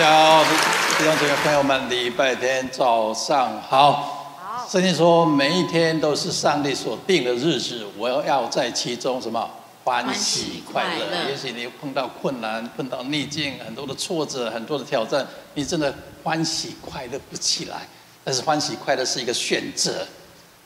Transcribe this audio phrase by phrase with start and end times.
[0.00, 0.42] 家好，
[0.96, 3.92] 弟兄姊妹朋友们，礼拜天早上好。
[4.38, 4.66] 好。
[4.66, 9.46] 圣经说，每一天都是上帝所定的日子，我要在其中什么
[9.84, 10.88] 欢喜快乐。
[10.88, 11.28] 欢喜快乐。
[11.28, 17.86] 也许你碰到困难，碰到逆境，很多的挫折，很多的挑战，你真的欢喜快乐不起来。
[18.24, 20.06] 但是欢喜快乐是一个选择。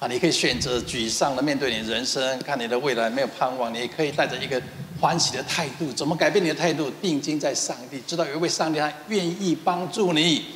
[0.08, 3.72] 你可以选择沮丧的面对你人生，看你的未来没有盼望。
[3.72, 4.60] 你也可以带着一个
[5.00, 6.90] 欢喜的态度，怎么改变你的态度？
[7.00, 10.46] 定睛在上帝，知道有一位上帝，他愿意帮助你，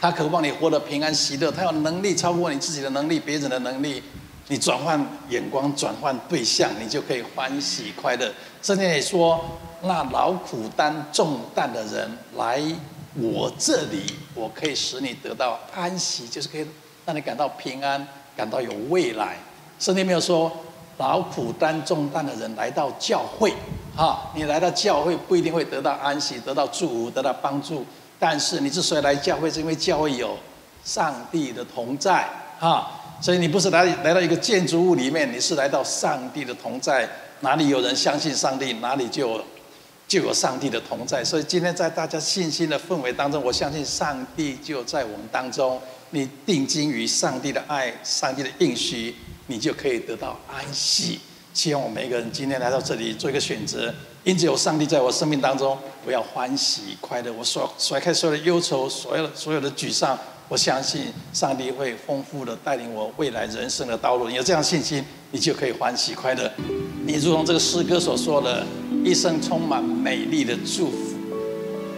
[0.00, 4.02] 他渴望你活得平安喜乐，他有能力超过你自己的能力、别人的能力。
[4.48, 8.30] 你转换眼光，转换对象，你就可以欢喜快乐。
[8.60, 12.60] 圣经也说，那劳苦担重担的人来
[13.14, 16.66] 我这里，我可以使你得到安息，就是可以
[17.06, 18.06] 让你感到平安。
[18.36, 19.36] 感到有未来，
[19.78, 20.50] 圣经没有说
[20.98, 23.52] 劳苦担重担的人来到教会，
[23.96, 27.84] 哈，你来到教会不一定会得到安息、得到祝福、得到帮助。
[28.18, 30.36] 但是你之所以来教会，是因为教会有
[30.84, 32.28] 上帝的同在，
[32.60, 32.88] 哈，
[33.20, 37.08] 所以你不是来来到一个建筑物里面，你是来到上帝的同在。
[37.40, 39.40] 哪里有人相信上帝，哪里就
[40.06, 41.24] 就有上帝的同在。
[41.24, 45.80] 所以今天在大家信心的氛围当中，我相信上帝就在我们当中。
[46.12, 49.14] 你定睛于上帝的爱，上帝的应许，
[49.46, 51.18] 你就可以得到安息。
[51.54, 60.18] 希望我们每一个人今天来到这里做一个选择，因此有上帝在我生命当中，我要欢喜快乐，我甩甩开所有的忧愁，所有的所有的沮丧。
[60.48, 64.28] 我相信上帝会丰富的带领我未来人生的道路。
[64.28, 66.52] 你有这样信心，你就可以欢喜快乐。
[67.06, 68.66] 你如同这个诗歌所说的，
[69.02, 71.16] 一生充满美丽的祝福。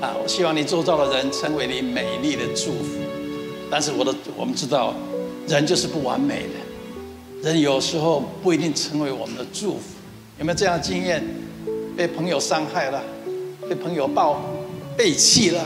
[0.00, 3.03] 啊，我希望你周遭的人成为你美丽的祝福。
[3.70, 4.94] 但是我的我们知道，
[5.48, 9.82] 人就是不完美的，人有时候不一定成为我们的祝福。
[10.38, 11.22] 有没有这样的经验？
[11.96, 13.00] 被朋友伤害了，
[13.68, 14.42] 被朋友抱
[14.96, 15.64] 背弃了，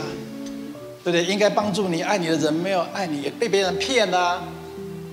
[1.03, 1.25] 对不对？
[1.25, 4.43] 应该帮助你、爱你的人没有爱你，也被别人骗了，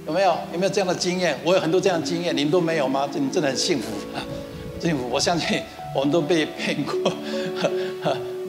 [0.06, 0.36] 有没有？
[0.52, 1.38] 有没有这样的经验？
[1.42, 3.08] 我有很多这样的经验，你们都没有吗？
[3.14, 4.20] 你真的很幸福啊，
[4.78, 5.08] 幸福！
[5.10, 5.62] 我相信
[5.94, 7.10] 我们都被骗过。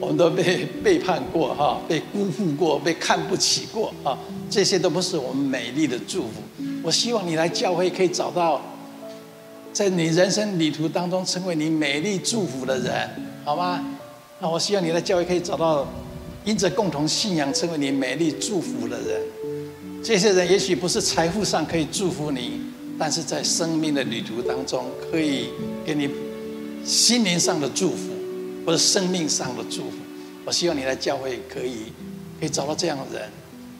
[0.07, 4.17] 我们都被背叛过哈，被辜负过，被看不起过啊，
[4.49, 6.41] 这些都不是我们美丽的祝福。
[6.81, 8.61] 我希望你来教会可以找到，
[9.73, 13.09] 在你人生旅途当中成为你美丽祝福的人，
[13.43, 13.85] 好吗？
[14.39, 15.85] 那我希望你在教会可以找到，
[16.45, 19.21] 因着共同信仰成为你美丽祝福的人。
[20.01, 22.61] 这些人也许不是财富上可以祝福你，
[22.97, 25.49] 但是在生命的旅途当中可以
[25.85, 26.09] 给你
[26.85, 28.13] 心灵上的祝福。
[28.67, 29.95] 或者生命上的祝福，
[30.43, 31.93] 我希望你来教会可以
[32.37, 33.29] 可以找到这样的人。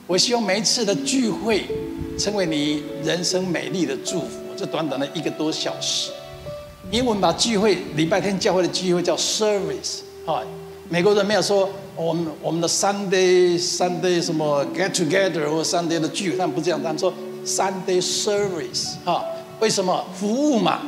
[0.07, 1.65] 我希望每一次的聚会
[2.17, 4.29] 成为你人生美丽的祝福。
[4.55, 6.09] 这短短的一个多小时，
[6.89, 10.41] 英文把聚会礼拜天教会的聚会叫 service 啊。
[10.87, 17.13] 美国人没有说我们我们的 Sunday Sunday 什么 get together 或 Sunday 的聚会，他们不这样，他们说
[17.45, 19.21] Sunday service 哈。
[19.59, 20.79] 为什么服务嘛？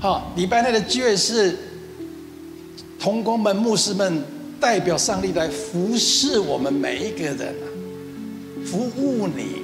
[0.00, 1.56] 哈，礼拜天的聚会是。
[3.04, 4.24] 同工们、牧师们
[4.58, 7.54] 代表上帝来服侍我们每一个人，
[8.64, 9.60] 服务你。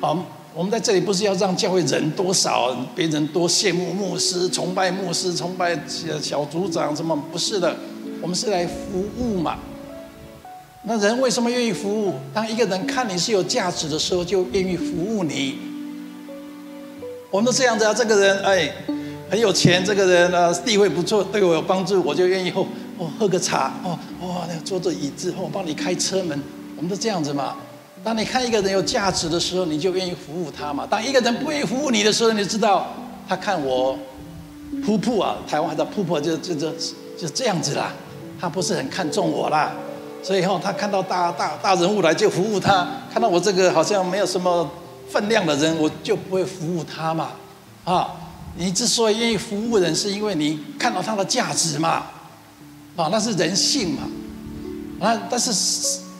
[0.00, 0.24] 好，
[0.54, 5.78] 我们在这里不是要让教会人多少，别人多羡慕牧师、崇拜牧师、崇拜
[6.22, 7.14] 小组长什么？
[7.30, 7.76] 不是的，
[8.22, 9.58] 我们是来服务嘛。
[10.84, 12.14] 那人为什么愿意服务？
[12.32, 15.58] 当一个人看你是有价值的时候，就愿意服务你。
[17.30, 18.72] 我们都这样子啊，这个人哎。
[19.28, 22.64] 很有钱，这个人呢，地位不错，对我有帮助，我就愿意哦
[22.96, 26.40] 哦喝个茶哦哦，坐坐椅子哦，帮你开车门，
[26.76, 27.56] 我们都这样子嘛。
[28.04, 30.86] 当你看一个人有价值的时候，你就愿意服务他嘛。
[30.88, 32.86] 当一个人不愿意服务你的时候，你就知道
[33.28, 33.98] 他看我
[34.84, 36.70] 噗噗啊，台湾话叫噗噗，就就就
[37.18, 37.92] 就这样子啦。
[38.40, 39.72] 他不是很看重我啦，
[40.22, 44.70] 所以后他看到大大大人物来就服务他，看到我这个好像没有什么
[45.08, 47.30] 分量的人，我就不会服务他嘛，
[47.84, 48.08] 啊。
[48.58, 52.06] 你之所以愿意服务人，是因为你看到他的价值嘛？
[52.96, 54.02] 啊，那是人性嘛？
[54.98, 55.52] 啊，但是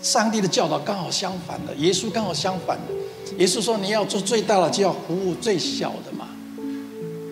[0.02, 2.94] 上帝的教导刚好相反的，耶稣刚好相反的。
[3.38, 6.28] 耶稣说：“你要做最大的，就要服务最小的嘛。”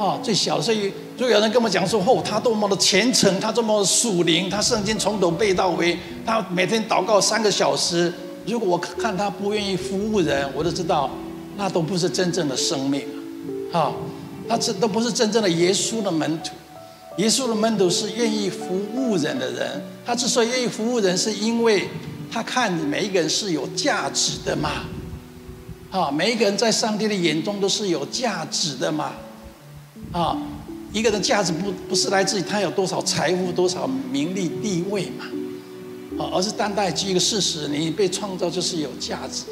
[0.02, 0.62] 啊，最小的。
[0.62, 5.96] 所以，如果有人跟我讲说：“哦，他多么的虔诚，他这么的属灵，他圣经从头背到尾，
[6.26, 8.12] 他每天祷告三个小时。”
[8.46, 11.10] 如果我看他不愿意服务人，我就知道
[11.56, 13.02] 那都不是真正的生命
[13.72, 13.92] 啊。
[14.48, 16.50] 他这都不是真正的耶稣的门徒，
[17.16, 19.82] 耶稣的门徒是愿意服务人的人。
[20.04, 21.88] 他之所以愿意服务人，是因为
[22.30, 24.84] 他看你每一个人是有价值的嘛。
[25.90, 29.12] 啊，每一个人在上帝的眼中都是有价值的嘛。
[30.12, 30.36] 啊，
[30.92, 35.24] 一个人价值不不是来自于他有多少财富、多少名利地位嘛。
[36.18, 39.44] 啊，而是单单举一个事实，你被创造就是有价值。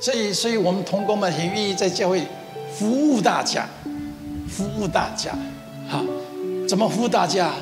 [0.00, 2.24] 所以，所以我们同工们很愿意在教会
[2.76, 3.68] 服务大家，
[4.58, 5.30] 服务大家。
[5.86, 6.04] 好，
[6.68, 7.52] 怎么服务大家？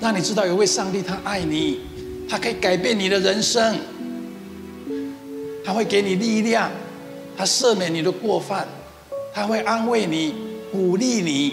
[0.00, 1.80] 让你知道有位上帝他爱你，
[2.26, 3.76] 他可以改变你的人生，
[5.62, 6.70] 他会给你力量，
[7.36, 8.66] 他赦免你的过犯，
[9.34, 10.34] 他会安慰你、
[10.72, 11.52] 鼓励你。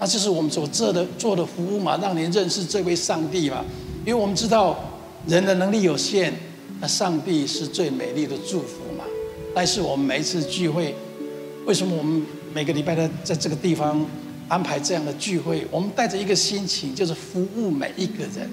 [0.00, 3.64] 那就是我们所做的做的服务嘛，让你认识这位上帝嘛。
[4.04, 4.76] 因为我们知道
[5.28, 6.34] 人的能力有限，
[6.80, 9.04] 那上帝是最美丽的祝福嘛。
[9.54, 10.92] 但是我们每一次聚会，
[11.66, 12.20] 为什么我们
[12.52, 14.04] 每个礼拜的在这个地方
[14.54, 15.66] 安排这样的聚会？
[15.68, 18.48] 我们带着一个心情，就是服务每一个人，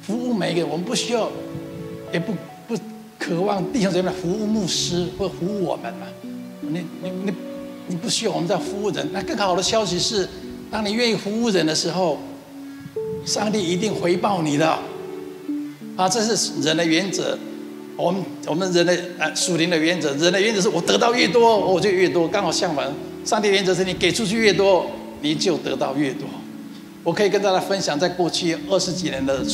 [0.00, 0.68] 服务每一个人。
[0.68, 1.28] 我们不需要，
[2.12, 2.32] 也不
[2.68, 2.78] 不
[3.18, 6.06] 渴望弟兄姊妹服务牧师或服务我们嘛。
[6.60, 7.32] 你你你
[7.88, 9.08] 你不需要我们在服务人。
[9.12, 10.28] 那更好的消息是，
[10.70, 12.18] 当你愿意服务人的时候，
[13.26, 14.78] 上帝一定回报你的。
[15.96, 17.36] 啊，这是人的原则。
[17.96, 22.28] 我们我们人的呃属灵的原则，人的原则是我得到越多，我就越多。
[22.28, 22.88] 刚好相反，
[23.24, 24.88] 上帝原则是你给出去越多，
[25.20, 26.26] 你就得到越多。
[27.04, 29.44] 我可以跟大家分享，在过去二十几年的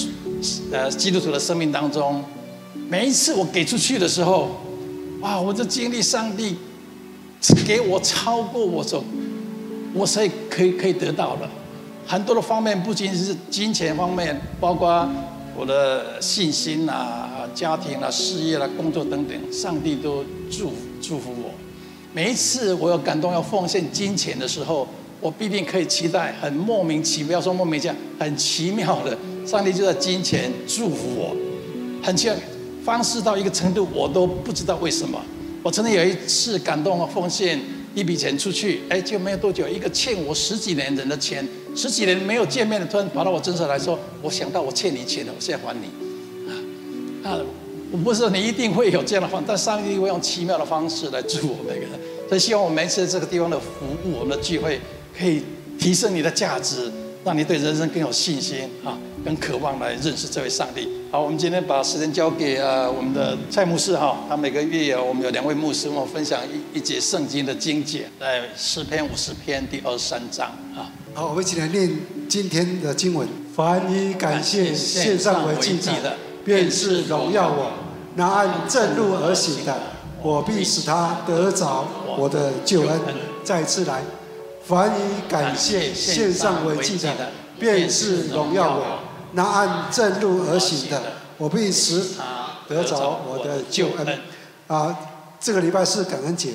[0.72, 2.22] 呃基督徒的生命当中，
[2.88, 4.50] 每一次我给出去的时候，
[5.20, 6.56] 哇，我就经历上帝
[7.66, 9.05] 给我超过我所
[9.93, 11.49] 我所以可以可以得到的
[12.06, 15.08] 很多的方面，不仅是金钱方面，包括
[15.56, 17.31] 我的信心啊。
[17.55, 21.52] 家庭啊、事业啊、工作等等，上帝都祝祝福我。
[22.12, 24.88] 每一次我有感动要奉献金钱的时候，
[25.20, 29.16] 我必定可以期待很莫名其妙，说莫名其妙，很奇妙的，
[29.46, 31.37] 上帝就在金钱祝福我，
[32.02, 32.37] 很奇妙，
[32.84, 35.20] 方式到一个程度，我都不知道为什么。
[35.62, 37.58] 我曾经有一次感动要奉献
[37.94, 45.88] 一笔钱出去，哎，就没有多久，一个欠我十几年人的钱，十几年没有见面的，突然跑到我身上来说，我想到我欠你钱了，我现在还你。
[47.26, 47.38] 啊，
[47.90, 51.90] 我不是说你一定会有这样的方，但上帝会用奇妙的方式来祝福每个人。
[52.28, 54.78] 所以希望我们每次这个地方的服务，我们的聚会
[55.16, 55.43] 可以
[55.78, 56.90] 提升你的价值，
[57.25, 60.88] 让你对人生更有信心啊，更渴望来认识这位上帝。
[61.11, 70.90] 好，我们今天把时间交给啊我们的蔡牧师哈，他每个月啊，我们有两位牧师，我分享一一节圣经的经解，在诗篇五十篇第二十三章啊。
[71.14, 71.90] 好，我们一起来念
[72.28, 73.28] 今天的经文。
[73.55, 76.16] 凡以感谢献上为祭的。
[76.44, 77.72] 便是荣耀我，
[78.16, 79.75] 那按正路而行的，
[80.22, 81.88] 我必使他得着
[82.19, 83.00] 我的救恩。
[83.43, 84.02] 再次来，
[84.66, 89.00] 凡以感谢献上为祭的，便是荣耀我，
[89.32, 91.00] 那按正路而行的，
[91.38, 94.19] 我必使他得着我的救恩。
[94.66, 94.96] 啊，
[95.38, 96.52] 这个礼拜是感恩节，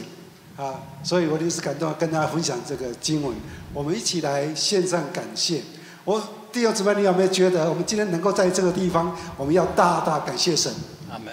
[0.58, 3.36] 啊，所以我就是感动跟大家分享这个经文，
[3.74, 5.62] 我们一起来献上感谢。
[6.04, 6.22] 我。
[6.52, 10.74] 弟兄姊妹，你有没有觉得我们今天能够在这个地方，我们要大大感谢神。
[11.08, 11.32] 阿门。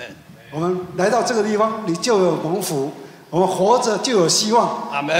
[0.52, 2.90] 我们来到这个地方，你就有蒙福；
[3.36, 4.88] 我们活着就有希望。
[4.90, 5.14] 阿门。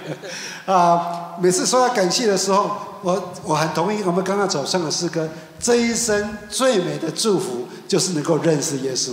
[0.64, 2.70] 啊，每次说要感谢的时候，
[3.02, 5.28] 我我很同意我们刚刚走上的诗歌。
[5.60, 9.12] 这一生最美的祝福就是能够认识耶稣。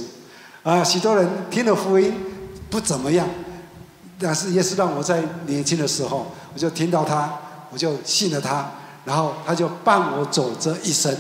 [0.64, 2.14] 啊，许多人听了福音
[2.70, 3.28] 不怎么样，
[4.18, 7.30] 但是耶稣让我在年轻的时候，我就听到他，
[7.72, 8.72] 我就信了他。
[9.04, 11.14] 然后他就伴我走这一生，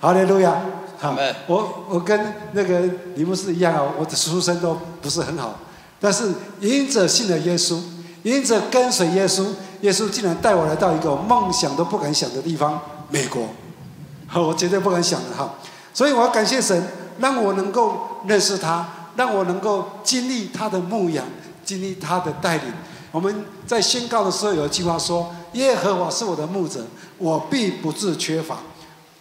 [0.00, 0.54] 哈利路亚。
[1.00, 1.16] 好，
[1.48, 2.82] 我我跟那个
[3.16, 5.58] 李牧师一样啊，我的出身都不是很好，
[6.00, 7.78] 但是因着信了耶稣，
[8.22, 9.46] 因着跟随耶稣，
[9.82, 12.80] 耶稣竟然带我来到一个梦想都不敢想的地方——
[13.10, 13.48] 美国。
[14.34, 15.54] 我绝对不敢想的哈。
[15.92, 16.82] 所以我要感谢神，
[17.18, 21.26] 让我能够认识他，让我能够经历他的牧养，
[21.64, 22.72] 经历他的带领。
[23.12, 26.86] 我们在宣告的时候有一句话说：“耶和华是我的牧者。”
[27.18, 28.56] 我必不致缺乏，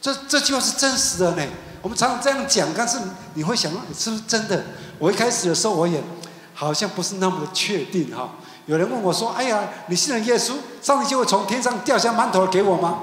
[0.01, 1.43] 这这句话是真实的呢。
[1.81, 2.97] 我们常常这样讲，但是
[3.33, 4.63] 你会想，是不是真的？
[4.97, 6.01] 我一开始的时候，我也
[6.59, 8.31] 好像不是那么的确定哈。
[8.65, 12.99] 有人问我说：“哎呀，你信了耶稣，上帝就会从天上掉下馒头给我吗？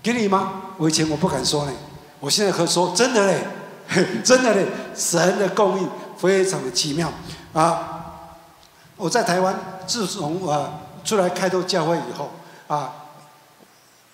[0.00, 1.72] 给你吗？”我以前我不敢说呢，
[2.20, 3.44] 我现在可以说真的嘞，
[4.24, 7.12] 真的嘞，神的供应非常的奇妙
[7.52, 8.04] 啊！
[8.96, 10.72] 我在台湾自从我
[11.04, 12.30] 出来开拓教会以后
[12.68, 12.94] 啊。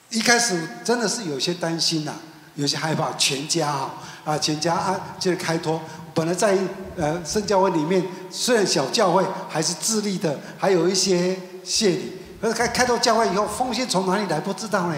[0.08, 2.14] 一开始真的是有些担心呐、
[2.56, 3.94] 有些害怕，全家啊
[4.24, 5.80] 啊，全家啊，就是开拓。
[6.12, 6.56] 本来在
[6.96, 12.12] 呃圣教会里面，虽然小教会，还是自立的，还有一些谢礼。
[12.40, 14.96] 可是开开拓教会以后，奉献从哪里来不知道呢？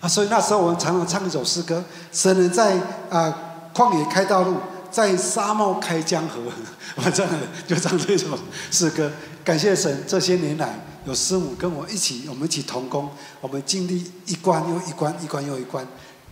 [0.00, 2.76] 啊，所以那时候我们常常唱一首诗歌：神人在
[3.08, 3.32] 啊
[3.72, 4.56] 旷野开道路，
[4.90, 6.40] 在沙漠开江河。
[6.96, 7.34] 我真的
[7.66, 8.38] 就唱这首
[8.70, 9.10] 诗歌，
[9.44, 10.80] 感谢神这些年来。
[11.06, 15.86] 有师母跟我一起，我们一起同工，我们经历一关又一关，一关又一关，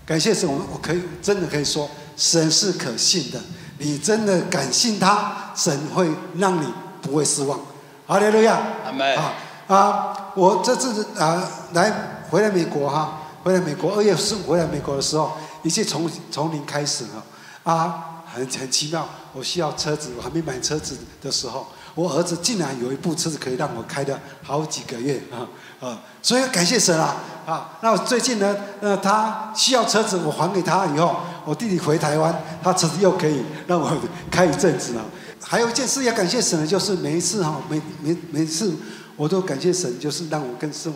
[0.05, 3.41] 感谢神，我我可以真的可以说，神是可信的。
[3.79, 6.67] 你真的敢信他，神会让你
[7.01, 7.59] 不会失望。
[8.07, 9.17] 哈利路亚，阿门。
[9.17, 9.35] 啊
[9.69, 10.33] 啊！
[10.35, 15.33] 我这次啊来回来美国哈，回来美国二月十五回来美国的时候，
[15.63, 17.25] 一切从从零开始了
[17.63, 19.09] 啊，很很奇妙。
[19.33, 25.49] 我需要车子，我还没买车子的时候，我儿子竟然有一部车子可以让我开的好几个月啊
[25.83, 25.99] 啊！
[26.23, 27.71] 所以感谢神啊啊！
[27.83, 31.17] 那我最近呢，呃，他需要车子，我还给他以后。
[31.45, 33.91] 我弟弟回台湾，他车子又可以让我
[34.31, 35.05] 开一阵子了。
[35.43, 38.73] 还有一件事要感谢神的，就是每一次哈，每每每次
[39.17, 40.95] 我都感谢神，就是让我跟师母，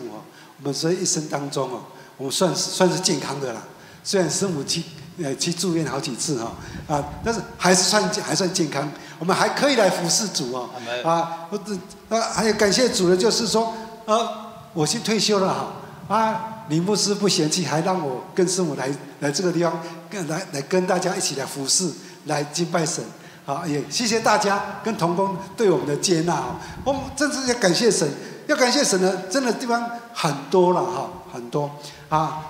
[0.61, 1.81] 我们这一生当中哦，
[2.15, 3.61] 我们算是算是健康的啦。
[4.05, 4.81] 虽然师母去
[5.21, 6.53] 呃去住院好几次哈
[6.87, 8.89] 啊，但是还是算还算健康，
[9.19, 10.69] 我们还可以来服侍主哦
[11.03, 11.73] 啊，我这
[12.15, 13.73] 啊还有感谢主的，就是说
[14.05, 14.46] 呃，
[14.77, 15.73] 我先退休了
[16.07, 16.53] 哈啊。
[16.69, 18.89] 林牧师不嫌弃，还让我跟师母来
[19.21, 21.89] 来这个地方，跟来来跟大家一起来服侍，
[22.25, 23.03] 来敬拜神。
[23.45, 26.57] 好，也谢谢大家跟同工对我们的接纳哦。
[26.83, 28.05] 我们真是要感谢神，
[28.47, 31.71] 要感谢神呢，真的地方很多了哈，很多
[32.09, 32.43] 啊。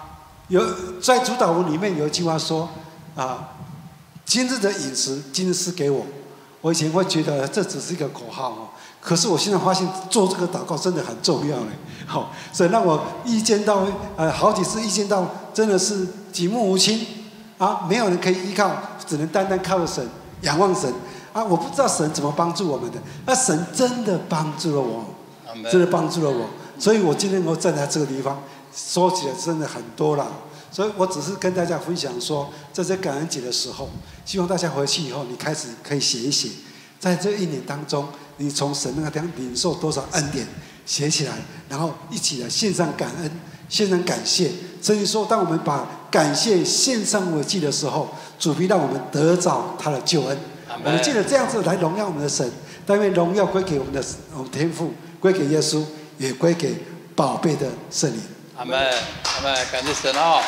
[0.48, 0.66] 有
[1.00, 2.68] 在主祷文里面有一句话说
[3.16, 3.50] 啊，
[4.26, 6.04] 今日的饮食，今日赐给我。
[6.62, 8.67] 我以前会觉得这只是一个口号哦。
[9.08, 11.70] 可是我现在发现做这个祷告真的很重要嘞，
[12.06, 13.88] 好，所以让我遇见到
[14.18, 17.08] 呃好几次遇见到真的是举目无亲
[17.58, 18.70] 啊，没有人可以依靠，
[19.08, 20.06] 只能单单靠神
[20.42, 20.94] 仰望神
[21.32, 21.42] 啊！
[21.42, 25.06] 我不知道神怎么帮助我们的，那神真的帮助了我，
[25.72, 28.44] 真的帮助了我，所以我今天我站在这个地方，
[28.76, 30.28] 说起来真的很多了，
[30.70, 33.88] 所以我只是跟大家分享说，在这感恩节的时候，
[34.26, 36.50] 希望大家回去以后你开始可以写一写，
[37.00, 38.06] 在这一年当中。
[38.38, 40.48] 你从神那个地方领受多少恩典，
[40.86, 41.34] 写起来，
[41.70, 43.32] 然后一起来献上感恩，
[43.68, 44.52] 献上感谢。
[44.82, 50.38] 所以说，当我们把感谢献上我祭的时候，主必让我们得着他的救恩。
[50.84, 52.50] 我们记得这样子来荣耀我们的神，
[52.86, 54.04] 但愿荣耀归给我们的
[54.34, 55.84] 我们天父，归给耶稣，
[56.20, 56.76] 也归给
[57.16, 58.22] 宝贝的圣灵。
[58.56, 60.42] 阿门，阿门，感谢神哦。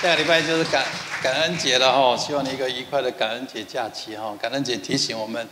[0.00, 0.84] 下个礼拜就是感
[1.20, 4.32] 感恩节了哈，希望你一个愉快的感恩节假期哈。
[4.40, 5.46] 感恩节提醒我们。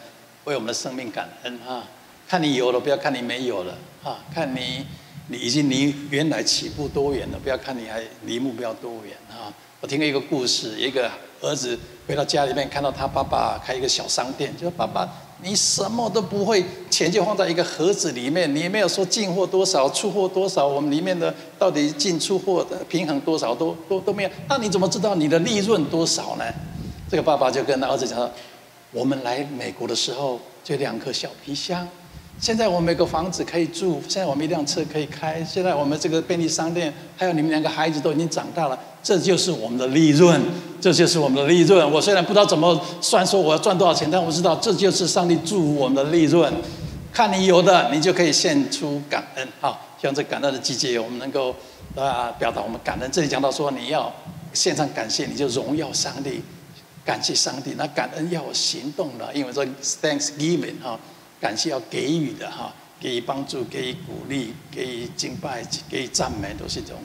[0.44, 1.84] 为我们的生命感恩啊！
[2.28, 4.18] 看你有了，不要看你没有了啊！
[4.32, 4.86] 看你，
[5.28, 9.52] 你已经离原来起步多远了，不要看你还离目标多远啊！
[9.80, 15.08] 我听过一个故事，一个儿子回到家里面，看到他爸爸开一个小商店，就说：“爸爸，
[15.42, 26.44] 你什么都不会，钱就放在一个盒子里面，你也没有说进货多少，出货多少，我们里面的到底进出货的平衡多少都都都没有，那你怎么知道你的利润多少呢？”
[27.10, 28.30] 这个爸爸就跟他儿子讲说。
[28.92, 31.86] 我们来美国的时候就两颗小皮箱，
[32.40, 40.40] 现在我们有个房子可以住，现在我们一辆车可以开，现在我们这个便利商店，还有你们两个孩子都已经长大了，这就是我们的利润，
[40.80, 41.88] 这就是我们的利润。
[41.90, 46.52] 我虽然不知道怎么算，说我要赚多少钱，但我知道这就是上帝祝福我们的利润。
[47.12, 49.48] 看你有的，你就可以献出感恩。
[49.60, 51.54] 好，希望这感恩的季节，我们能够
[51.94, 53.10] 啊表达我们感恩。
[53.12, 54.12] 这里讲到说，你要
[54.52, 56.42] 献上感谢，你就荣耀上帝。
[57.10, 59.66] 感谢上帝，那感恩要有行动的，因为说
[60.00, 60.96] Thanksgiving 哈，
[61.40, 66.96] 感谢要给予的哈，给予帮助，给予鼓励，给予敬拜，给予赞美，都是一种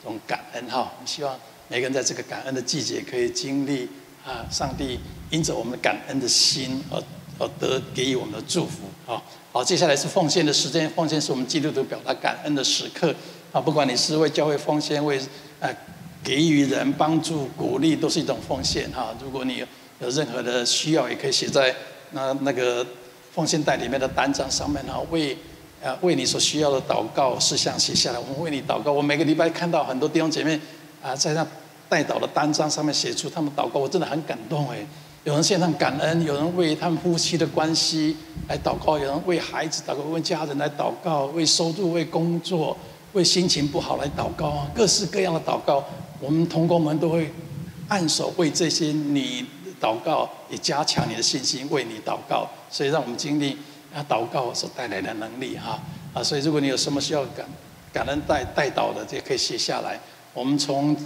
[0.00, 0.92] 这种感恩哈。
[1.04, 1.36] 希望
[1.66, 3.88] 每个人在这个感恩的季节，可以经历
[4.24, 5.00] 啊，上帝
[5.30, 7.02] 因着我们感恩的心而
[7.40, 9.20] 而得给予我们的祝福啊。
[9.50, 13.12] 好，接下来是奉献的时间，奉献是我们基督徒表达感恩的时刻
[13.50, 13.60] 啊。
[13.60, 15.20] 不管你是为教会奉献，为
[15.58, 15.74] 呃。
[16.22, 19.14] 给予人帮助、鼓励都是一种奉献哈。
[19.22, 19.64] 如果你
[20.00, 21.74] 有任何的需要，也可以写在
[22.10, 22.86] 那那个
[23.32, 25.00] 奉献袋里面的单张上面哈。
[25.10, 25.36] 为
[25.82, 28.92] 呃为你所需要的祷告事项写下来，我们为你祷告。
[28.92, 30.58] 我每个礼拜看到很多弟兄姐妹
[31.02, 31.46] 啊，在那
[31.88, 34.78] 代祷的单张上面写出他们祷告，我真的很感动哎。
[35.24, 38.16] 有人献上感恩，有人为他们夫妻的关系
[38.48, 42.76] 来祷告，有人为孩子祷告，为家人来祷告，为收入、为工作、
[43.12, 45.84] 为心情不好来祷告，各式各样的祷告。
[46.20, 47.30] 我们同工们都会
[47.88, 49.46] 按手为这些你
[49.80, 53.56] 祷告，也加强你的信心，为你祷告，所以让我们经历
[53.94, 55.80] 啊祷告所带来的能力哈
[56.12, 56.22] 啊！
[56.22, 57.46] 所以如果你有什么需要感
[57.92, 59.98] 感恩带带祷的，也可以写下来。
[60.34, 60.96] 我们从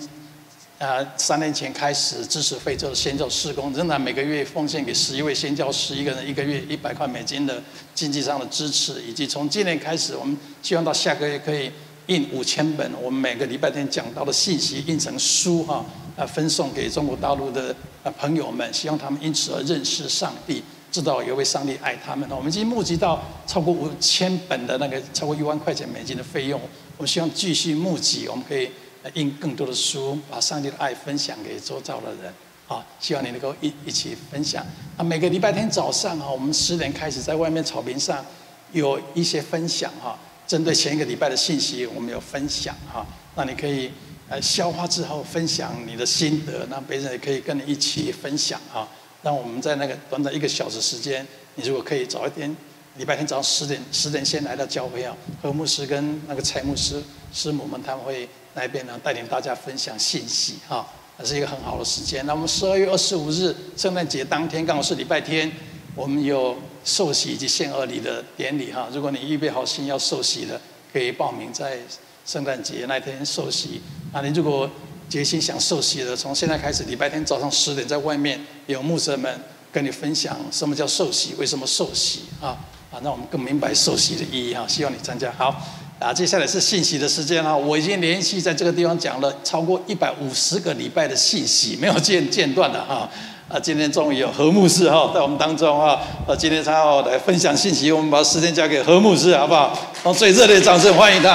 [0.79, 7.63] 啊三年前开始支持非洲的宣教事工，仍然每个月奉献给十一位宣教师一个人一个月一百块美金的
[7.95, 11.71] 经济上的支持，以及从今年开始，我们希望到下个月可以。
[12.07, 15.85] 印五千本，我们每个礼拜天讲到的信息印成书哈，
[16.17, 22.29] 啊，分送给中国大陆的啊朋友们，希望他们因此而认识上帝，知道有位上帝爱他们。
[22.31, 26.61] 我们已经募集到超过五千本的那个超过一万块钱美金的费用，
[26.97, 28.69] 我们希望继续募集，我们可以
[29.15, 32.33] 印更多的书，把上帝的爱分享给周遭的人。
[32.69, 34.65] 啊，希望你能够一一起分享。
[34.97, 38.25] 啊，每个礼拜天早上啊，我们十点开始在外面草坪上
[38.73, 40.19] 有一些分享哈，
[40.53, 43.07] 针对前一个礼拜的信息，我们有分享哈。
[43.37, 43.91] 那你可以
[44.29, 48.87] 呃消化之后分享你的心得，那别人也可以跟你一起分享哈。
[49.23, 52.55] 让我们在那个短短一个小时时间，你如果可以早一点，
[52.99, 60.87] 礼拜天早上十点十点先来到教会啊，何牧师跟那个蔡牧师师母们他们会来边呢带领大家分享信息哈。
[61.25, 62.27] 是一个很好的时间。
[62.27, 65.51] 那我们十二月二十五日圣诞节当天，刚好是礼拜天，
[65.95, 68.89] 我们有受洗以及献儿礼的典礼哈。
[68.93, 70.61] 如果你预备好心要受洗的，
[70.93, 71.79] 可以报名在
[72.25, 73.81] 圣诞节那天受洗。
[74.13, 74.69] 那你如果
[75.09, 82.57] 决心想受洗的，从现在开始，礼拜天早上十点在外面有牧者们跟你分享什么叫受洗，为什么受洗啊？
[82.91, 84.67] 啊，让我们更明白受洗的意义哈。
[84.67, 85.55] 希望你参加好。
[85.99, 93.09] 啊，接下来是信息的时间哈，我已经连续在这个地方讲了超过一百五十个礼拜的信息，没有间间断的哈。
[93.53, 99.79] 啊今天终于有何牧师哈在我们当中哈，啊，今天他要来分享信息，我们把时间交给何牧师好不好？
[100.07, 101.33] 用最热烈的掌声欢迎他。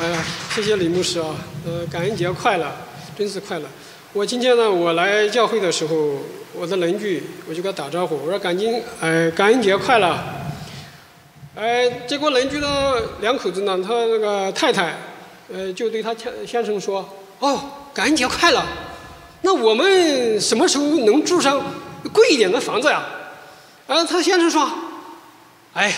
[0.00, 1.26] 哎呀，谢谢李牧师啊，
[1.64, 2.66] 呃，感恩节快乐，
[3.16, 3.66] 真是快乐。
[4.12, 5.94] 我今天呢，我来教会的时候，
[6.54, 10.18] 我的邻居我就给他打招呼，我说感恩，哎，感恩节快乐。
[11.54, 14.92] 哎，结果邻居的两口子呢，他那个太太，
[15.52, 17.60] 呃，就对他先先生说：“哦，
[17.94, 18.60] 感恩节快乐。
[19.42, 21.60] 那我们什么时候能住上
[22.12, 23.02] 贵一点的房子呀？”
[23.88, 24.70] 啊，他先生说
[25.74, 25.92] ：“哎，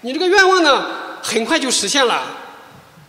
[0.00, 0.86] 你这个愿望呢，
[1.22, 2.22] 很快就实现了。”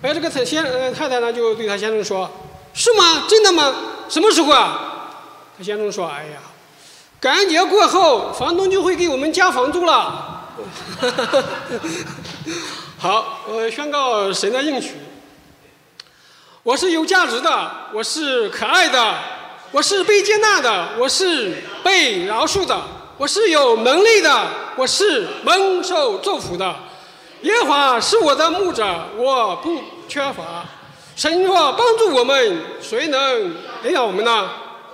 [0.04, 2.30] 哎，这个太先呃太太呢，就对他先生说
[2.72, 3.24] ：“是吗？
[3.28, 3.74] 真的吗？
[4.08, 5.10] 什么时候啊？”
[5.58, 6.40] 他先生说：“哎呀，
[7.20, 10.44] 感恩节过后，房东就会给我们加房租了。
[13.00, 14.92] ”好，我宣告神的应许。
[16.62, 19.16] 我是有价值的，我是可爱的，
[19.72, 22.82] 我是被接纳的，我是被饶恕的，
[23.18, 24.48] 我是有能力的，
[24.78, 26.74] 我是蒙受祝福的。
[27.42, 28.86] 耶和华是我的牧者，
[29.18, 30.66] 我不缺乏。
[31.16, 34.50] 神若帮助我们，谁能领导我们呢？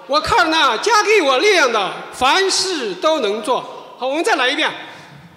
[0.07, 3.95] 我靠那加给我力量的，凡事都能做。
[3.97, 4.69] 好，我们再来一遍。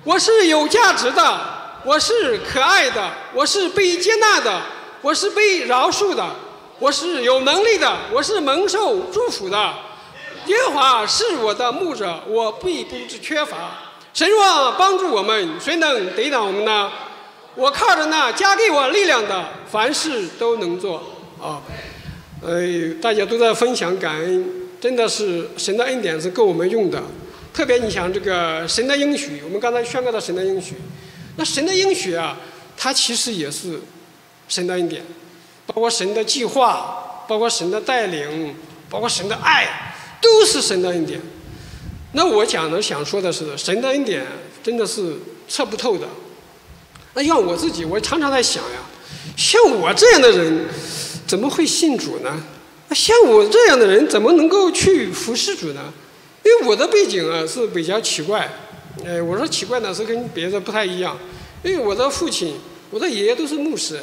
[0.03, 1.41] 我是有价值的，
[1.85, 4.61] 我是可爱的，我是被接纳的，
[5.03, 6.25] 我是被饶恕的，
[6.79, 9.57] 我是有能力的，我是蒙受祝福的。
[10.47, 13.71] 耶和华是我的牧者，我必不缺乏。
[14.13, 16.93] 神若帮助我们，谁能抵挡我们呢？
[17.55, 21.03] 我靠着那加给我力量的，凡事都能做。
[21.41, 21.63] 啊，
[22.43, 22.61] 呃，
[23.01, 24.47] 大家都在分享感恩，
[24.79, 27.03] 真的是神的恩典是够我们用的。
[27.55, 30.75] 特别你想这个神的应许，我们刚才宣告的神的应许，
[31.37, 32.37] 那神的应许啊，
[32.77, 33.81] 它其实也是
[34.47, 35.03] 神的恩典，
[35.67, 38.55] 包括神的计划，包括神的带领，
[38.89, 41.21] 包括神的爱，都是神的恩典。
[42.13, 44.25] 那我讲的想说的是，神的恩典
[44.63, 45.17] 真的是
[45.49, 46.07] 测不透的。
[47.15, 48.81] 那像我自己，我常常在想呀，
[49.37, 50.67] 像我这样的人，
[51.27, 52.43] 怎么会信主呢？
[52.93, 55.93] 像我这样的人，怎么能够去服侍主呢？
[56.45, 58.49] 因为我的背景啊是比较奇怪，
[59.05, 61.19] 哎，我说奇怪呢是跟别的不太一样，
[61.65, 62.55] 因为我的父亲、
[62.91, 64.01] 我的爷爷都是牧师，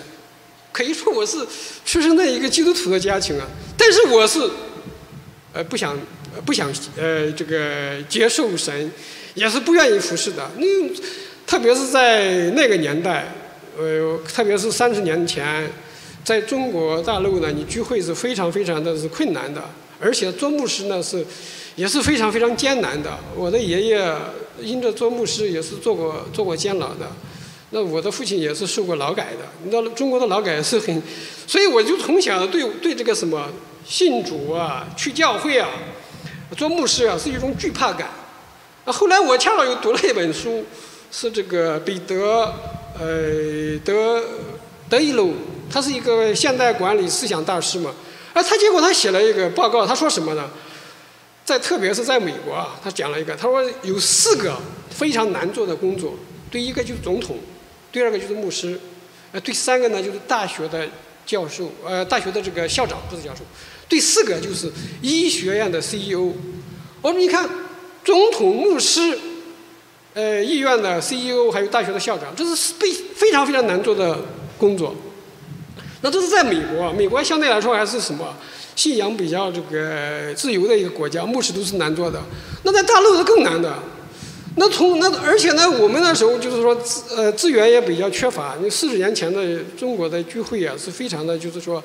[0.74, 1.38] 可以说我是
[1.86, 4.42] 出生在一个基督徒的家庭啊，但是我是，
[5.54, 5.98] 呃，不想
[6.46, 8.92] 不想呃这个接受神，
[9.36, 10.52] 也是不愿意服侍的。
[10.58, 10.66] 那
[11.48, 13.34] 特别是在那个年代，
[13.78, 15.72] 呃，特别是三十年前，
[16.26, 19.64] 在中国大陆呢，你聚会是非常非常的是困难的，
[20.02, 21.26] 而且做牧师呢是。
[21.76, 23.10] 也是非常非常艰难的。
[23.36, 24.16] 我的爷爷
[24.62, 27.12] 因着做牧师也是做过做过监牢的，
[27.74, 29.40] 那我的父亲也是受过劳改的。
[29.64, 31.02] 你知道中国的劳改是很，
[31.48, 33.50] 所以我就从小对对这个什么
[33.84, 35.68] 信主啊、去教会啊、
[36.56, 38.10] 做牧师啊是一种惧怕感。
[38.86, 40.64] 啊，后来我恰好又读了一本书，
[41.12, 42.54] 是这个彼得
[43.00, 44.24] 呃德
[44.88, 45.34] 德伊鲁，
[45.70, 47.92] 他是一个现代管理思想大师嘛。
[48.34, 50.50] 啊，他结果他写了一个报告，他说什么呢？
[51.46, 54.56] 在特别是在美国啊，他讲了一个，他说有四个
[54.90, 56.14] 非常难做的工作，
[56.52, 57.38] 第一个就是总统，
[57.94, 58.80] 第二个就是牧师，
[59.32, 60.90] 呃，第三个呢就是大学的
[61.28, 63.42] 教授，呃，大学的这个校长不是教授，
[63.88, 64.72] 第四个就是
[65.04, 66.34] 医学院的 CEO。
[67.04, 67.48] 我们你看，
[68.04, 69.16] 总统、牧师，
[70.16, 74.22] 呃，医院的 CEO，还有大学的校长，这是非非常非常难做的
[74.58, 74.96] 工作。
[76.02, 78.36] 那这是在美国，美国相对来说还是什么？
[78.76, 82.20] 信仰比较这个自由的一个国家，牧师都是难做的。
[82.64, 83.72] 那在大陆是更难的。
[84.56, 88.56] 那从那而且呢，我们那时候就是说资呃资源也比较缺乏。
[88.62, 91.84] 你四十年前的中国的聚会啊，是非常的，就是说，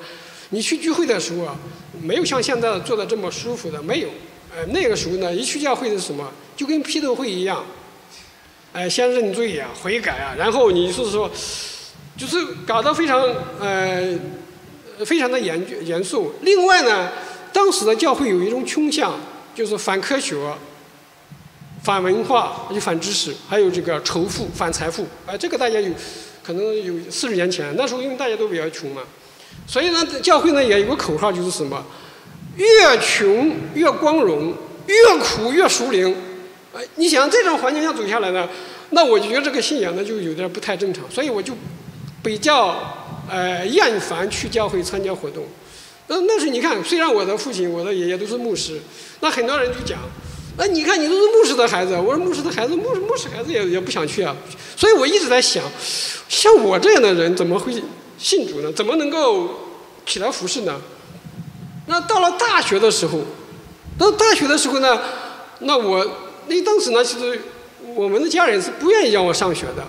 [0.49, 1.55] 你去聚会的时候啊，
[1.99, 4.09] 没有像现在做的这么舒服的，没有。
[4.55, 7.65] 呃，那个时候呢，一去教会是什么，就跟批斗会一样，
[8.71, 11.27] 哎、呃，先认罪啊，悔改啊，然后你是说，
[12.15, 13.19] 就是搞得非常
[13.59, 14.15] 呃，
[15.03, 16.33] 非常的严严肃。
[16.41, 17.09] 另外呢，
[17.51, 19.19] 当时的教会有一种倾向，
[19.55, 20.35] 就是反科学。
[21.89, 25.07] 反文化，就反知识，还有这个仇富，反财富。
[25.25, 25.91] 哎，这个大家有，
[26.43, 29.01] 可能有四十年前，那时候因为大家都比较穷嘛，
[29.65, 31.83] 所以呢，教会呢也有个口号，就是什么，
[32.57, 34.53] 越穷越光荣，
[34.85, 36.15] 越苦越属灵。
[36.75, 38.47] 哎，你想这种环境下走下来呢，
[38.91, 41.55] 那我就觉得这个信仰呢就有点不太正常，所以我就
[42.21, 42.77] 比较
[43.27, 45.43] 呃厌烦去教会参加活动。
[46.05, 48.79] 那那是你看，虽然我的父亲、我的爷爷都是牧师，
[49.21, 49.97] 那很多人就讲。
[50.59, 54.35] 那你看，你都是牧师的孩子，我说牧师的孩子，牧牧师孩子也也不想去啊，
[54.75, 55.63] 所以我一直在想，
[56.27, 57.73] 像我这样的人怎么会
[58.17, 58.69] 信主呢？
[58.73, 59.49] 怎么能够
[60.05, 60.81] 起来服侍呢？
[61.87, 63.21] 那到了大学的时候，
[63.97, 64.99] 到大学的时候呢，
[65.59, 66.05] 那我
[66.47, 67.41] 那当时呢，其实
[67.95, 69.87] 我们的家人是不愿意让我上学的。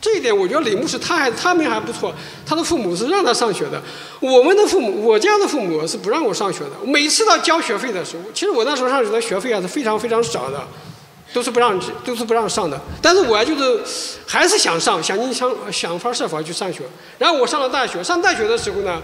[0.00, 2.14] 这一点我觉得李牧师他还他们还不错，
[2.46, 3.82] 他的父母是让他上学的。
[4.20, 6.70] 我们的父母，我家的父母是不让我上学的。
[6.84, 10.66] 每次到交学费的时候，其实我那时候上学的学费啊是非常非常少的，
[11.32, 12.80] 都是不让都是不让上的。
[13.02, 13.82] 但是我就是
[14.24, 16.84] 还是想上，想尽想想方设法去上学。
[17.18, 19.02] 然后我上了大学，上大学的时候呢，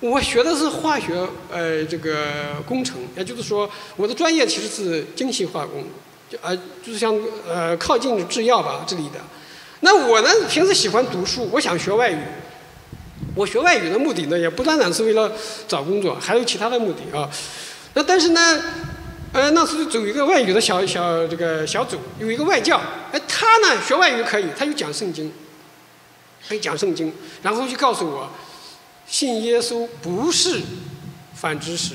[0.00, 2.16] 我学的是化学呃这个
[2.66, 5.84] 工程，也就是说我的专业其实是精细化工，
[6.28, 7.16] 就呃就是像
[7.48, 9.20] 呃靠近制药吧这里的。
[9.84, 12.18] 那我呢，平时喜欢读书，我想学外语。
[13.34, 15.32] 我学外语的目的呢，也不单单是为了
[15.66, 17.28] 找工作，还有其他的目的啊。
[17.94, 18.62] 那但是呢，
[19.32, 25.32] 呃，那时候走一个外语的小小这个小组，有一个外教，哎，他呢学外语可以，他就讲圣经，
[26.48, 28.30] 可以讲圣经，然后就告诉我，
[29.06, 30.60] 信耶稣不是
[31.34, 31.94] 反知识，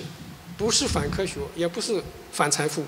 [0.58, 2.84] 不是反科学，也不是反财富。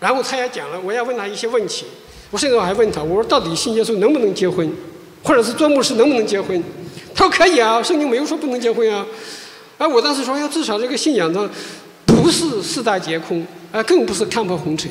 [0.00, 1.86] 然后他也讲了，我要问他一些问题。
[2.30, 4.70] 我甚至我还问他，我说到底信耶稣能不能结婚，
[5.22, 6.62] 或者是做牧师能不能结婚？
[7.14, 9.06] 他说可以啊，圣经没有说不能结婚啊。
[9.78, 11.48] 哎，我当时说，要至少这个信仰呢，
[12.04, 14.90] 不是四大皆空，啊，更不是看破红尘。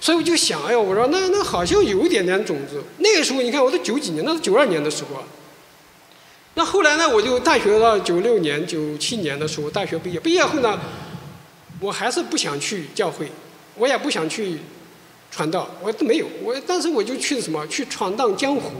[0.00, 2.82] 所以我就想，哎呦，我说那那好像有一点点种子。
[2.98, 5.22] 那个时候你看，我都九几年，那是九二年的时候。
[6.54, 10.78] 那后来呢，我就大学到九六年、九七年的时候，大学毕业，毕业后呢，
[11.80, 13.28] 我还是不想去教会，
[13.76, 14.58] 我也不想去。
[15.34, 18.70] 传道，我都没有，我当时我就去什么，去闯荡江湖，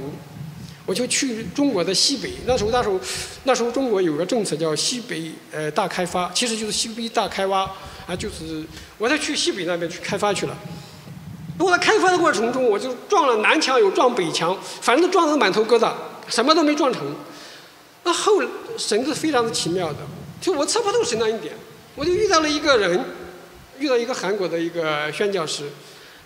[0.86, 2.30] 我就去中国的西北。
[2.46, 3.00] 那时候，那时候，
[3.42, 7.68] 那时候中国有个政策叫西北呃大开发，其实就是西北大开挖
[8.06, 8.64] 啊，就是
[8.98, 10.56] 我在去西北那边去开发去了。
[11.58, 15.92] 我在开发的过程中，我就撞了南墙，又撞北墙，反正都撞得满头疙瘩，
[16.28, 17.02] 什么都没撞成。
[18.04, 18.40] 那后
[18.78, 19.98] 神是非常的奇妙的，
[20.40, 21.52] 就我测不透神那一点，
[21.96, 23.04] 我就遇到了一个人，
[23.80, 25.64] 遇到一个韩国的一个宣教师。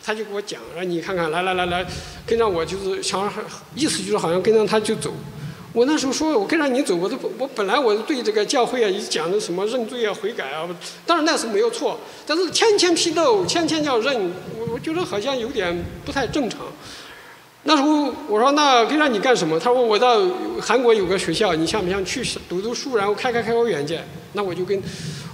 [0.09, 1.87] 他就给我讲，让你看看，来来来来，
[2.25, 3.31] 跟着我就是想，
[3.75, 5.13] 意思就是好像跟着他就走。
[5.75, 10.67] 我那时候说，我跟着你走，我都我本来我对这个教会啊，一讲的什么认罪啊、悔改啊，
[11.05, 12.01] 当然那是没有错。
[12.27, 16.61] 但是天天批斗，天天要认，我我觉得好像有点不太正常。
[17.65, 19.61] 那时候我说，那跟着你干什么？
[19.61, 20.19] 他说我到
[20.59, 24.03] 韩国有个学校，你想不想去读读书，然后开开开我眼界？
[24.33, 24.83] 那我就跟，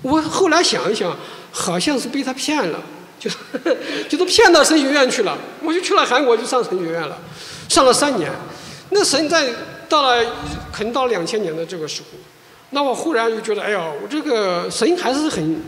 [0.02, 1.16] 我后来想一想，
[1.52, 2.82] 好像是被他骗了。
[3.24, 3.30] 就
[4.10, 7.16] 就都骗到神学院去了，我就去了韩国，就上神学院了，
[7.68, 8.30] 上了三年。
[8.90, 9.48] 那神在
[9.88, 10.22] 到了
[10.70, 12.18] 可能到两千年的这个时候，
[12.70, 15.62] 那我忽然就觉得，哎呦，我这个神还是很，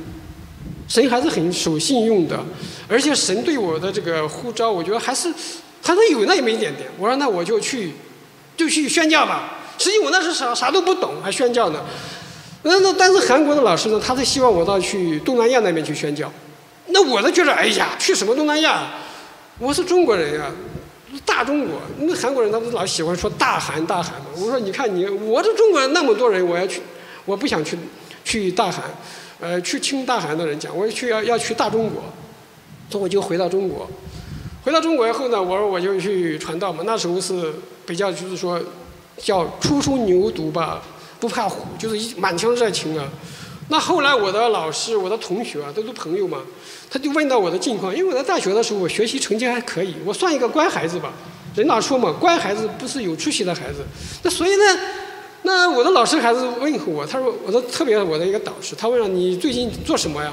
[0.87, 2.39] 神还是很守信用的，
[2.89, 5.33] 而且神对我的这个呼召，我觉得还是
[5.83, 6.89] 还是有那么一点点。
[6.99, 7.95] 我说那我就去，
[8.57, 9.55] 就去宣教吧。
[9.79, 11.83] 实际我那时候啥啥都不懂，还宣教呢。
[12.63, 16.31] 那那但是韩国的老师呢，他是希望我到去东南亚那边去宣教。
[16.89, 18.91] 那我都觉得，哎呀，去什么东南亚？
[19.59, 20.51] 我是中国人呀，
[21.25, 21.81] 大中国。
[21.99, 24.27] 那韩国人他不是老喜欢说大韩大韩吗？
[24.37, 26.83] 我说你看你，我这中国人那么多人，我要去，
[27.25, 27.77] 我不想去，
[28.25, 28.85] 去大韩，
[29.41, 32.03] 呃，去听大韩的人讲，我去要要去大中国，
[32.91, 33.89] 所以我就回到中国。
[34.63, 36.83] 回到中国以后呢，我说我就去传道嘛。
[36.87, 37.53] 那时候是
[37.87, 38.61] 比较就是说，
[39.17, 40.83] 叫初生牛犊吧，
[41.19, 43.09] 不怕虎，就是一满腔热情啊。
[43.69, 46.39] 那后来我的老师、我的同学啊，都是朋友嘛，
[46.89, 51.13] 他就问到我的近况，因为我在大学的时候，我学习成绩还可以，我算一个乖孩子吧。
[51.55, 53.85] 人哪说嘛，乖孩子不是有出息的孩子。
[54.23, 54.79] 那所以呢，
[55.43, 60.33] 那我的老师还是问候我，他说，我的特别我的一个导师，他问了你最近做什么呀？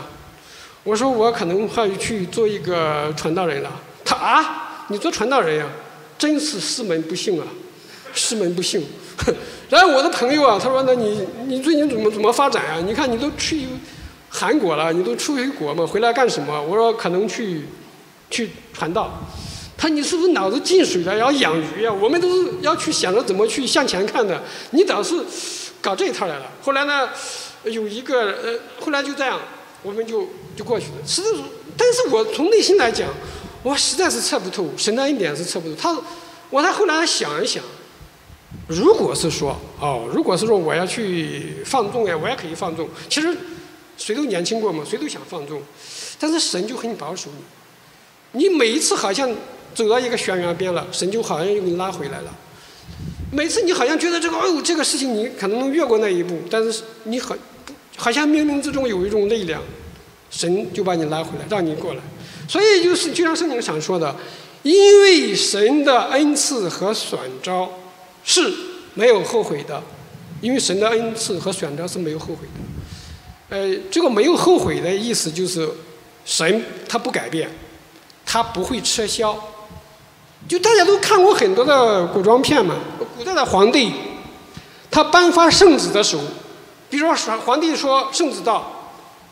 [0.84, 3.72] 我说我可能会去做一个传道人了。
[4.06, 5.65] 他啊，你做传道人呀、
[6.17, 7.48] 真是四门不幸啊，
[8.13, 8.86] 师门不幸。
[9.69, 12.80] 然后我的朋友啊，他说：“那你你最近怎么怎么发展啊？
[12.86, 13.67] 你看你都去
[14.30, 17.65] 韩国了，你都出回国嘛，回来干什么？”我说：“可能去
[18.30, 19.26] 去传道。”
[19.78, 21.17] 他：“你是不是脑子进水了？
[21.17, 21.91] 要养鱼呀？
[21.91, 25.15] 我们都是要去想着怎么去向前看的，你倒是
[25.82, 27.10] 搞这一套来了。”后来呢，
[27.63, 29.39] 有一个呃，后来就这样，
[29.82, 30.93] 我们就就过去了。
[31.08, 31.43] 实际，
[31.76, 33.10] 但是我从内心来讲，
[33.63, 35.76] 我实在是测不透，神的一点是测不透。
[35.76, 36.02] 他，
[36.49, 37.63] 我再后来想一想。
[38.68, 42.88] 如果是说哦，如果是说我要去放纵呀，我也可以放纵。
[43.10, 43.36] 其实
[43.98, 45.62] 谁都年轻过嘛，谁都想放纵，
[46.18, 47.30] 但是神就很保守
[48.32, 48.44] 你。
[48.44, 49.30] 你每一次好像
[49.76, 52.34] 走到一个悬崖边了，神就好像又给你拉回来了。
[53.32, 57.38] 每次你好像觉得这个哦，这个事情你可能能越过那一步，但是你很
[57.98, 59.62] 好像冥冥之中有一种力量，
[60.30, 62.00] 神就把你拉回来，让你过来。
[62.48, 64.16] 所以就是就像圣经上说的，
[64.63, 67.70] 因为神的恩赐和选召。
[68.24, 68.54] 是
[68.94, 69.82] 没有后悔的，
[70.42, 73.56] 因为神的恩赐和选择是没有后悔的。
[73.56, 75.70] 呃，这个没有后悔的意思就是，
[76.26, 77.50] 神他不改变，
[78.26, 79.38] 他不会撤销。
[80.48, 82.76] 就大家都看过很多的古装片嘛，
[83.18, 83.94] 古代的皇帝，
[84.90, 86.24] 他颁发圣旨的时候，
[86.90, 88.92] 比如说皇帝说圣旨到，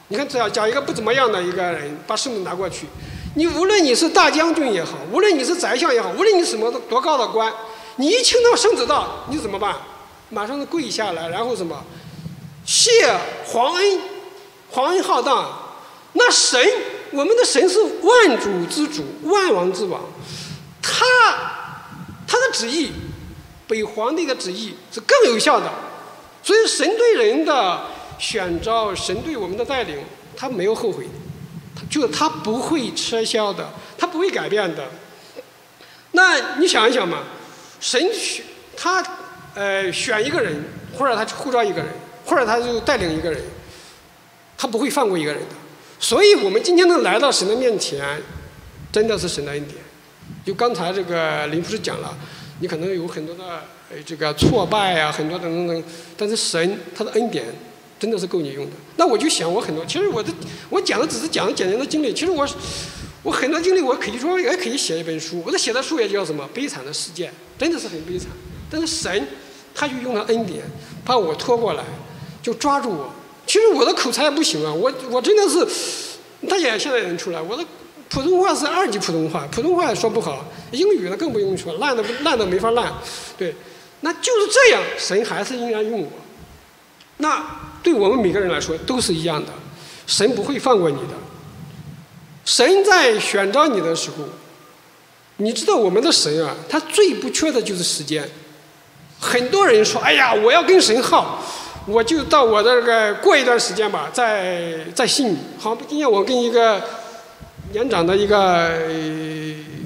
[0.10, 2.88] 你看只要讲一个不怎么样的一个人把圣旨拿过去，
[3.36, 7.51] 你无论你是大将军也好，无论你是宰相也好，无论你什么多高的官。
[7.97, 9.75] 你一听到圣旨到，你怎么办？
[10.30, 11.84] 马上就跪下来，然后什么？
[12.65, 12.89] 谢
[13.45, 13.99] 皇恩，
[14.69, 15.60] 皇恩浩荡。
[16.13, 16.65] 那神，
[17.12, 20.01] 我们的神是万主之主，万王之王，
[20.82, 21.06] 他
[22.25, 22.91] 他的旨意
[23.67, 25.69] 比皇帝的旨意是更有效的。
[26.41, 27.82] 所以神对人的
[28.17, 29.97] 选召，神对我们的带领，
[30.38, 31.06] 他没有后悔，
[31.89, 34.88] 就是他不会撤销的，他不会改变的。
[36.12, 37.17] 那你想一想嘛。
[37.81, 38.45] 神选
[38.77, 39.03] 他，
[39.55, 40.63] 呃，选一个人，
[40.97, 41.87] 或者他呼召一个人，
[42.25, 43.41] 或者他就带领一个人，
[44.57, 45.55] 他不会放过一个人的。
[45.99, 48.21] 所以我们今天能来到神的面前，
[48.91, 49.81] 真的是神的恩典。
[50.45, 52.15] 就刚才这个林牧师讲了，
[52.59, 53.63] 你可能有很多的
[54.05, 55.83] 这个挫败啊，很多等等等，
[56.15, 57.45] 但是神他的恩典
[57.99, 58.71] 真的是够你用的。
[58.97, 60.31] 那我就想，我很多，其实我的
[60.69, 62.47] 我讲的只是讲简单的经历，其实我
[63.23, 65.43] 我很多经历，我可以说也可以写一本书。
[65.45, 66.47] 我的写的书也叫什么？
[66.53, 67.31] 悲惨的世界。
[67.60, 68.27] 真的是很悲惨，
[68.71, 69.27] 但是神，
[69.75, 70.63] 他就用了恩典
[71.05, 71.84] 把我拖过来，
[72.41, 73.13] 就抓住我。
[73.45, 75.63] 其实我的口才也不行啊，我我真的是，
[76.49, 77.63] 大家也现在能出来，我的
[78.10, 82.91] 普通话是二级普通话，普通话也说不好，英语呢更不用说，烂的烂的没法烂。
[83.38, 83.53] 对，
[83.99, 86.10] 那就是这样，神还是应该用我。
[87.17, 87.45] 那
[87.84, 89.51] 对我们每个人来说都是一样的，
[90.07, 91.13] 神不会放过你的。
[92.45, 94.17] 神在选召你的时候。
[95.38, 98.30] 你知道我们的神啊，他最不缺的就是时间。
[99.19, 101.43] 很多人说：“哎呀，我要跟神耗，
[101.88, 106.80] 我就到我的这个过一段时间吧，再再信你。”好，今天我跟一个
[107.71, 108.69] 年长的一个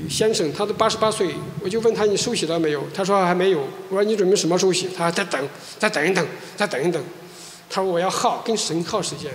[0.09, 7.01] 先生，他都八十八岁，我就问他：“你受洗了没有？”他说：“还没有。”我说：“你准备什么时候洗？”他说：“再等，再等一等，再等一等。”
[7.69, 9.31] 他说：“我要耗，跟神耗时间。”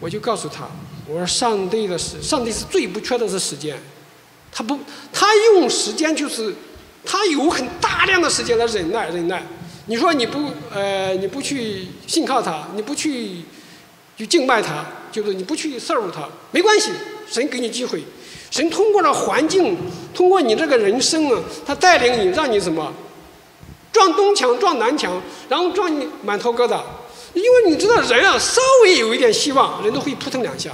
[0.00, 0.66] 我就告诉他
[1.08, 3.76] ：“我说上帝的时，上帝是最不缺的是时间。”
[4.50, 4.78] 他不，
[5.12, 6.54] 他用时间就是，
[7.04, 9.42] 他有很大量的时间来忍耐忍耐。
[9.86, 13.42] 你说你不呃你不去信靠他，你不去
[14.16, 16.90] 去敬拜他，就是你不去 serve 他，没关系，
[17.30, 18.02] 神给你机会，
[18.50, 19.76] 神通过了环境，
[20.14, 22.92] 通过你这个人生啊，他带领你，让你什么
[23.92, 26.80] 撞东墙撞南墙，然后撞你满头疙瘩。
[27.34, 30.70] 因为你知道人啊，稍微有一点希望，人都会扑腾两下。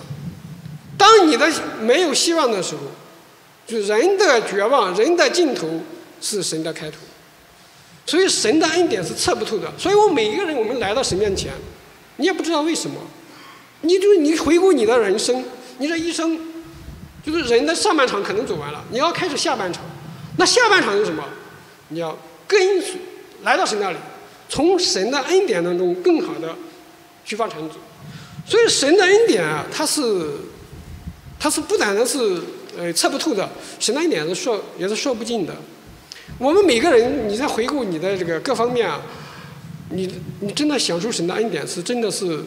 [1.05, 1.47] 当你的
[1.83, 2.81] 没有希望的时候。
[3.67, 5.67] 就人的绝望，人的尽头
[6.21, 6.99] 是神的开头，
[8.05, 9.73] 所以神的恩典是测不透的。
[9.79, 11.51] 所以我每一个人，我们来到神面前，
[12.17, 13.01] 你也不知道为什么，
[13.81, 15.43] 你就你回顾你的人生，
[15.79, 16.39] 你这一生，
[17.25, 19.83] 就是人的上半场可能走完了，你要开始下半场，
[20.37, 21.25] 那下半场是什么？
[21.89, 22.15] 你要
[22.47, 22.97] 跟随
[23.45, 23.97] 来到神那里，
[24.51, 26.55] 从神的恩典当中更好的
[27.25, 27.77] 去发展走。
[28.47, 30.03] 所以神的恩典啊，它是，
[31.45, 32.41] 它是不单单是。
[32.77, 35.55] 呃，测不透的，神的恩典是说也是说不尽的。
[36.39, 39.01] 我们每个人，你在回顾你的这个各方面啊，
[39.91, 42.41] 你你真的享受神的恩典是真的是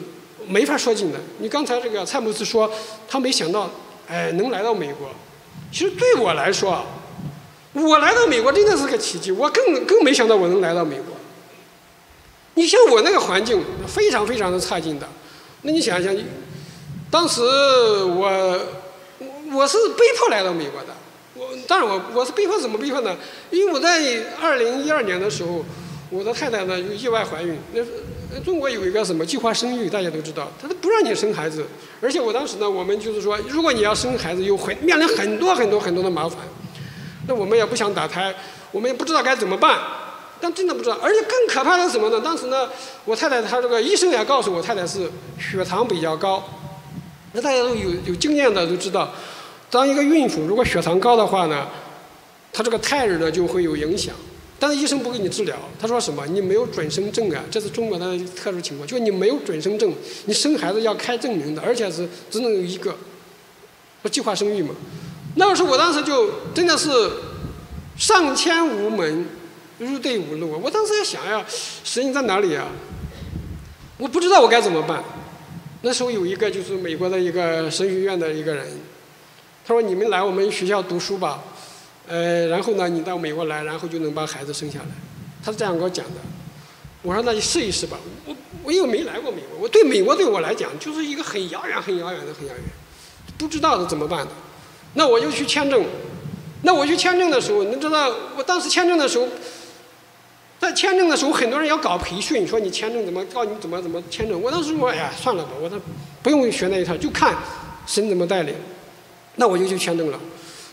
[0.46, 1.18] 没法说尽的。
[1.38, 2.70] 你刚才这个蔡牧师说，
[3.08, 3.70] 他没想到，
[4.06, 5.08] 哎，能来到美国。
[5.72, 6.84] 其实对我来说啊，
[7.72, 9.30] 我来到美国真的是个奇迹。
[9.32, 11.16] 我更更没想到我能来到美国。
[12.52, 15.08] 你像我那个环境，非常非常的差劲的。
[15.62, 16.14] 那你想想，
[17.10, 17.40] 当时
[18.04, 18.60] 我。
[19.52, 20.88] 我是被迫来到美国的，
[21.34, 23.16] 我当然我我是被迫怎么被迫呢？
[23.50, 24.00] 因为我在
[24.40, 25.64] 二零一二年的时候，
[26.10, 27.58] 我的太太呢就意外怀孕。
[28.30, 31.64] 那中国有一个什么计划生育，大家都知道，他都不让你生孩子。
[32.02, 36.38] 而且我当时呢，我们就是说，如果你要生孩子，有很面临很多很多很多的麻烦。
[37.26, 38.34] 那我们也不想打胎，
[38.70, 39.78] 我们也不知道该怎么办。
[40.40, 42.20] 但真的不知道，而且更可怕的是什么呢？
[42.20, 42.68] 当时呢，
[43.06, 46.44] 我太太她这个医生也告诉我，太太是血糖比较高。
[47.32, 49.10] 那大家都有有经验的都知道。
[49.70, 51.68] 当一个孕妇如果血糖高的话呢，
[52.52, 54.14] 她这个胎儿呢就会有影响。
[54.60, 56.26] 但是医生不给你治疗，他说什么？
[56.26, 62.96] 你没有准生证啊，这是中国的特殊情况，就你没有准生证，你生孩子要开证明的，而且是只能有一个，
[64.02, 64.74] 不计划生育嘛。
[65.36, 66.90] 那个时候我当时就真的是
[67.96, 69.26] 上千无门，
[69.78, 70.60] 入队无路。
[70.60, 71.46] 我当时在想呀，
[71.84, 72.66] 神经在哪里呀？
[73.96, 75.04] 我不知道我该怎么办。
[75.82, 78.66] 那时候有一个就是美国的一个神学院的一个人。
[79.68, 81.44] 他说：“你们来我们学校读书吧，
[82.06, 84.86] 呃，然后呢，你到美国来，然后就能把孩子生下来。”
[85.44, 86.12] 他是这样跟我讲的。
[87.02, 92.64] 我说：“那你试一试吧。”我我又没来过美国，我对美国对我来讲就是一个很遥远、很遥远的、很遥远，
[93.36, 94.32] 不知道的怎么办的。
[94.94, 95.84] 那我就去签证。
[96.62, 99.28] 那我去签证的时候，你知道，我当时签证的时候，
[100.58, 104.40] 在签证的时候，很多人要搞培训，说你签证怎么告你怎么怎么签证。
[104.40, 105.78] 我当时说：“哎呀，算了吧，我说
[106.22, 107.36] 不用学那一套，就看
[107.86, 108.54] 神怎么带领。”
[109.38, 110.20] 那我就去签证了。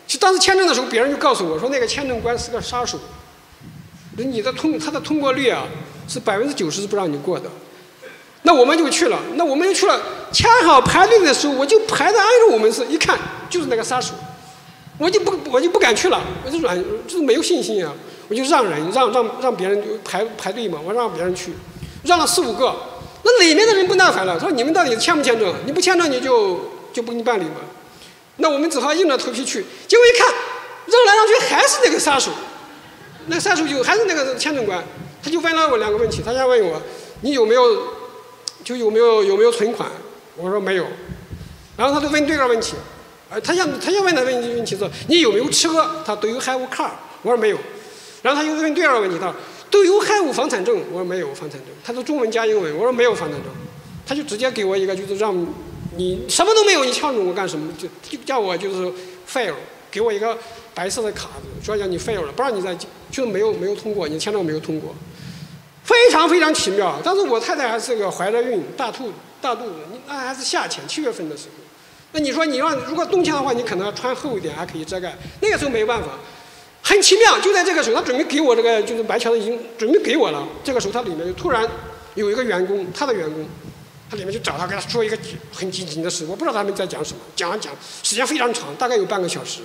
[0.06, 3.00] 其当时签证的时候，别人就告诉我说，那个签证官是个杀手。
[4.18, 5.66] 那你的通他的通过率啊，
[6.08, 7.50] 是百分之九十是不让你过的。
[8.44, 9.20] 那我们就去了。
[9.34, 10.00] 那我们就去了，
[10.32, 13.18] 签好排队的时候，我就排着挨着我们是一看
[13.50, 14.14] 就是那个杀手，
[15.00, 17.92] 我就不我就不敢去了，我就软就是没有信心啊，
[18.30, 21.54] 我就让人让让让别人排排队嘛，我让别人去，
[22.04, 22.76] 让了四五个。
[23.24, 25.52] 那里面的人不耐烦了，说你们到底签不签证？
[25.66, 27.56] 你不签证你就就不给你办理嘛。
[28.38, 30.28] 那我们只好硬着头皮去，结果一看，
[30.88, 32.32] 让来让去还是那个杀手，
[33.28, 34.84] 那个杀手就还是那个签证官，
[35.24, 36.82] 他就问了我两个问题，他先问我，
[37.22, 37.62] 你有没有，
[38.64, 39.90] 就有没有有没有存款？
[40.36, 40.86] 我说没有，
[41.78, 42.74] 然后他就问第二个问题，
[43.30, 46.04] 呃，他想他想问的问题问题是，你有没有车？
[46.06, 46.90] 他 Do you have car？
[47.22, 47.58] 我说没有，
[48.22, 49.36] 然后他又问第二个问题，他说
[49.72, 50.78] Do you have 房产证？
[50.92, 53.50] 我说没有房产证，他说中文加英文，我说没有房产证，
[54.06, 55.48] 他就直接给我一个就是让。
[55.98, 57.72] 你什么都没有，你呛着我干什么？
[57.78, 58.92] 就就叫我就是
[59.30, 59.54] fail，
[59.90, 60.38] 给我一个
[60.74, 62.76] 白色的卡子，说叫你 fail 了，不让你再
[63.10, 64.94] 就是没有没有通过，你签证没有通过，
[65.84, 67.00] 非常非常奇妙。
[67.04, 69.76] 但是我太太还是个怀着孕大肚大肚子，
[70.08, 71.64] 那还是夏天七月份的时候，
[72.12, 75.16] 那你说你让如果冬天的话，你可能穿厚一点还可以遮盖。
[75.40, 76.10] 那个时候没办法，
[76.82, 81.66] 很奇妙，就在这个时候，他准备给我这个就是白条子已经准备给我了，这个时候他里面就突然
[82.16, 83.46] 有一个员工，他的员工。
[84.10, 85.18] 他里面就找他，跟他说一个
[85.52, 89.62] 很紧急的事，我不知道他们在讲什么，讲啊讲，时间非常长，大概有半个小时。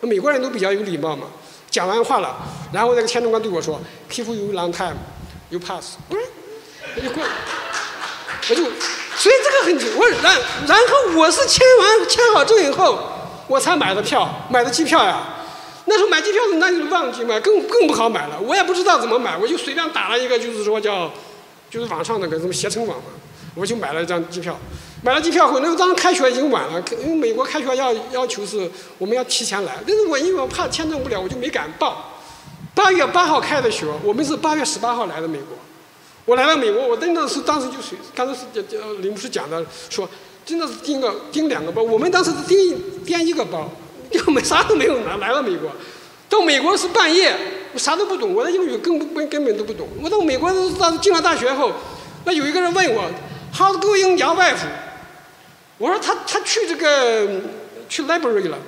[0.00, 1.28] 美国人都比较有礼貌嘛，
[1.70, 2.36] 讲完话了，
[2.72, 4.96] 然后那个签证官对我说：“Keep you long time,
[5.48, 6.22] you pass。”我说
[6.94, 7.22] ：“我就过，
[8.50, 8.62] 我就，
[9.16, 9.88] 所以这个很紧。
[9.96, 12.98] 我然然后我是签完签好证以后，
[13.48, 15.26] 我才买的票，买的机票呀。
[15.86, 18.38] 那时候买机票那就忘记买，更更不好买了。
[18.40, 21.10] 我也不知道怎么买，我就随便打了一个，就是说叫，
[21.70, 23.04] 就是网上那个什么携程网嘛。
[23.54, 24.58] 我就买了一张机票，
[25.02, 32.10] 买了机票后，那个当时开学已经晚了，因为美国开学要要求是我们要提前来，但是我因为我怕签证不了，我就没敢报。
[32.74, 35.56] 八月八号开的学，我们是八月十八号来的美国。
[36.24, 40.08] 我来到美国，我真的是当时就是，刚才是叫林牧师讲的，说
[40.44, 43.70] 真的是订个订两个包，我们当时是订订一个包，
[44.26, 45.70] 我们啥都没有拿，来了美国。
[46.28, 47.32] 到美国是半夜，
[47.72, 49.86] 我啥都不懂，我的英语根本根本都不懂。
[50.02, 51.70] 我到美国当时进了大学后，
[52.24, 53.04] 那有一个人问我。
[53.56, 54.66] How going, your wife？
[55.78, 57.40] 我说他他去这个
[57.88, 58.58] 去 library 了，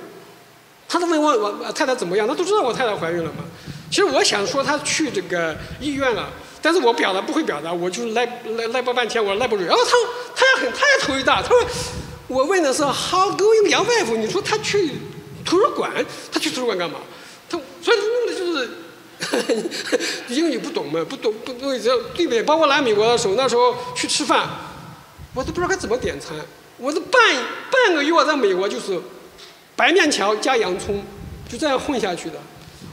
[0.87, 2.25] 他都问我我太太怎么样？
[2.25, 3.43] 他都知道我太太怀孕了嘛。
[3.89, 6.29] 其实我想说他去这个医院了，
[6.61, 8.25] 但是我表达不会表达，我就赖
[8.57, 9.65] 赖赖不半天，我说 library。
[9.65, 9.91] 然后他
[10.35, 11.57] 他也很他也头一大，他说
[12.27, 14.15] 我问的是 How going, your wife？
[14.15, 14.91] 你说他去
[15.43, 15.91] 图书馆，
[16.31, 16.99] 他去图书馆干嘛？
[17.49, 18.69] 他所以弄的就是。
[20.29, 24.47] 英语不懂嘛，不懂不不这对比，包括来美国的时候，那时候去吃饭，
[25.37, 26.35] 我都不知道该怎么点餐。
[26.77, 27.21] 我这半
[27.71, 28.99] 半个月在美国就是
[29.75, 31.03] 白面条加洋葱，
[31.47, 32.39] 就这样混下去的。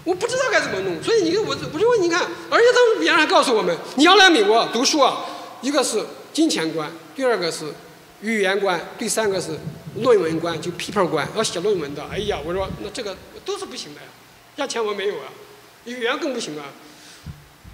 [0.05, 2.20] 我不知道该怎么弄，所以你看我我就问你看，
[2.51, 5.24] 而且当时别人还告诉我们，你要来美国读书啊，
[5.62, 7.72] 一个是金钱观，第二个是
[8.20, 9.59] 语言观，第三个是
[10.03, 12.05] 论文观，就 paper 观，要写论文的。
[12.12, 13.16] 哎呀，我说那这个
[13.47, 14.07] 都是不行的呀，
[14.57, 15.32] 要钱我没有啊。
[15.86, 16.64] 语言更不行啊！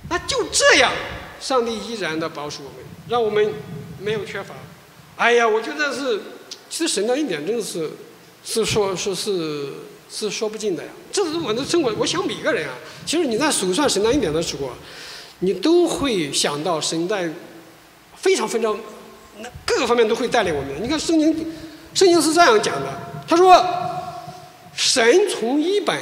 [0.09, 0.93] 那就这样，
[1.41, 3.53] 上帝依然的保守我们，让我们
[4.01, 4.55] 没有缺乏。
[5.17, 6.21] 哎呀，我觉得是，
[6.69, 7.91] 其实神的一点真的是，
[8.45, 9.69] 是说，说是
[10.11, 10.91] 是说不尽的呀。
[11.13, 11.93] 这是我的生活。
[11.99, 12.75] 我想每个人啊，
[13.05, 14.71] 其实你在数算神的恩典的时候，
[15.41, 17.29] 你都会想到神在
[18.17, 18.79] 非常非常
[19.41, 20.83] 那各个方面都会带领我们。
[20.83, 21.33] 你看圣经，
[21.95, 22.87] 圣经是这样讲的，
[23.29, 23.65] 他说
[24.75, 25.99] ：“神从一本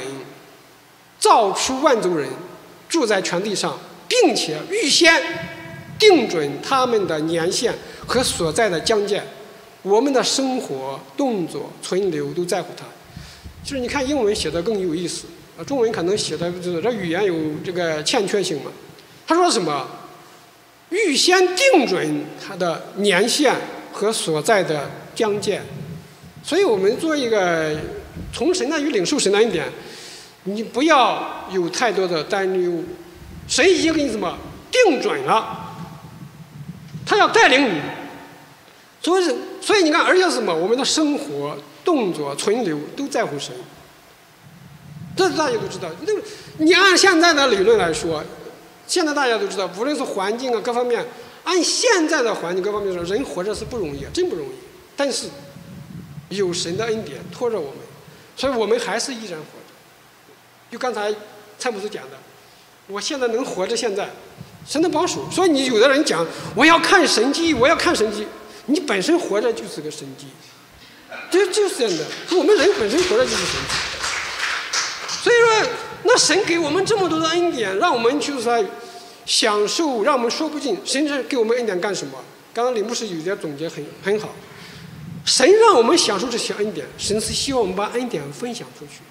[1.19, 2.29] 造出万族人，
[2.87, 3.77] 住在全地上，
[4.07, 5.21] 并且预先
[5.99, 7.73] 定准他们的年限
[8.07, 9.21] 和所在的疆界。”
[9.83, 12.85] 我们的生活、动作、存留都在乎他。
[13.63, 15.25] 就是你看英文写的更有意思，
[15.57, 17.33] 啊，中文可能写的这这语言有
[17.63, 18.71] 这个欠缺性嘛。
[19.27, 19.87] 他说什么？
[20.89, 23.55] 预先定准他的年限
[23.93, 25.61] 和所在的疆界。
[26.43, 27.77] 所以我们做一个
[28.33, 29.65] 从神那与领受神的恩典，
[30.43, 32.83] 你不要有太多的担忧，
[33.47, 34.37] 神已经给你什么
[34.71, 35.68] 定准了，
[37.09, 37.81] 他要带领你。
[39.01, 40.53] 所以，所以你看，而且什么？
[40.53, 43.55] 我们的生活、动作、存留都在乎神。
[45.17, 45.89] 这大家都知道。
[46.05, 46.13] 那
[46.57, 48.23] 你按现在的理论来说，
[48.85, 51.03] 现在大家都知道，无论是环境啊各方面，
[51.43, 54.51] 按现在的环境各方面说，人活着是不容易，真不容易。
[54.95, 55.27] 但是
[56.29, 57.79] 有神的恩典托着我们，
[58.35, 59.73] 所以我们还是依然活着。
[60.71, 61.13] 就刚才
[61.57, 62.17] 蔡牧师讲的，
[62.87, 64.09] 我现在能活着，现在
[64.67, 65.29] 神的保守。
[65.31, 68.25] 所以你有的人讲，我要看神迹，我要看神迹。
[68.65, 70.27] 你本身活着就是个神迹，
[71.31, 72.05] 就就是这样的。
[72.37, 73.75] 我们人本身活着就是神迹。
[75.23, 75.69] 所以说，
[76.03, 78.63] 那神给我们这么多的恩典，让我们就是在
[79.25, 80.77] 享受，让我们说不尽。
[80.85, 82.13] 神是给我们恩典干什么？
[82.53, 84.29] 刚刚李牧师有点总结很很好。
[85.25, 89.01] 神让我们享受这些恩典，神是希望我们把恩典分享出去。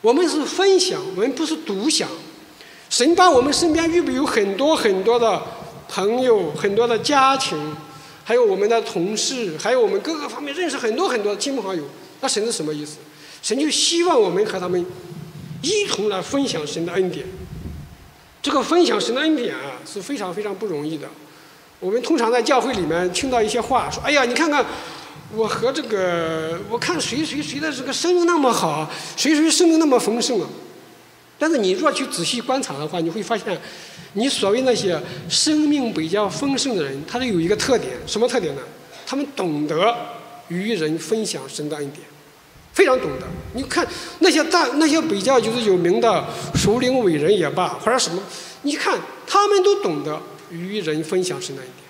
[0.00, 2.08] 我们是分享，我们不是独享。
[2.90, 5.42] 神把我们身边预备有很多很多的
[5.88, 7.58] 朋友，很多的家庭。
[8.24, 11.82] 还有我们的同事，还有我们各个方面认识很多很多的亲朋好友，
[12.20, 12.98] 那神是什么意思？
[13.40, 14.84] 神就希望我们和他们
[15.62, 17.24] 一同来分享神的恩典。
[18.42, 21.08] 这个分享神的恩典啊，是非常非常不容易的。
[21.80, 24.62] 我们通常在教会里面听到一些话，说：“哎呀，你看看
[25.34, 30.46] 我和这个，我看谁谁谁的这个生命那么好，谁谁生命那么丰盛啊。”
[31.38, 33.58] 但是你若去仔细观察的话，你会发现。
[34.14, 38.62] 你所谓那些生命比较丰盛的人，他都有一个特点，什么特点呢？
[39.06, 39.94] 他们懂得
[40.48, 42.00] 与人分享神的恩典，
[42.72, 43.26] 非常懂得。
[43.52, 43.86] 你看
[44.20, 46.24] 那些大那些比较就是有名的
[46.54, 48.20] 熟灵伟人也罢，或者什么，
[48.62, 50.18] 你看他们都懂得
[50.50, 51.86] 与人分享神的恩典。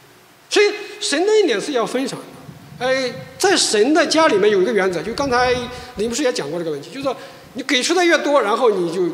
[0.51, 2.84] 所以神的恩典是要分享的。
[2.84, 5.55] 哎，在神的家里面有一个原则，就刚才
[5.96, 7.16] 林牧师也讲过这个问题，就是说
[7.55, 9.09] 你给出的越多，然后你就。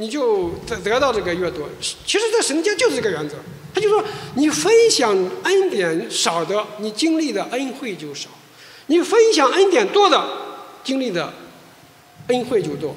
[0.00, 3.36] 你就得得到这个越多，其实，在神家就是这个原则。
[3.74, 4.02] 他就说，
[4.34, 8.30] 你分享恩典少的，你经历的恩惠就少；
[8.86, 10.18] 你分享恩典多的，
[10.82, 11.30] 经历的
[12.28, 12.96] 恩惠就多。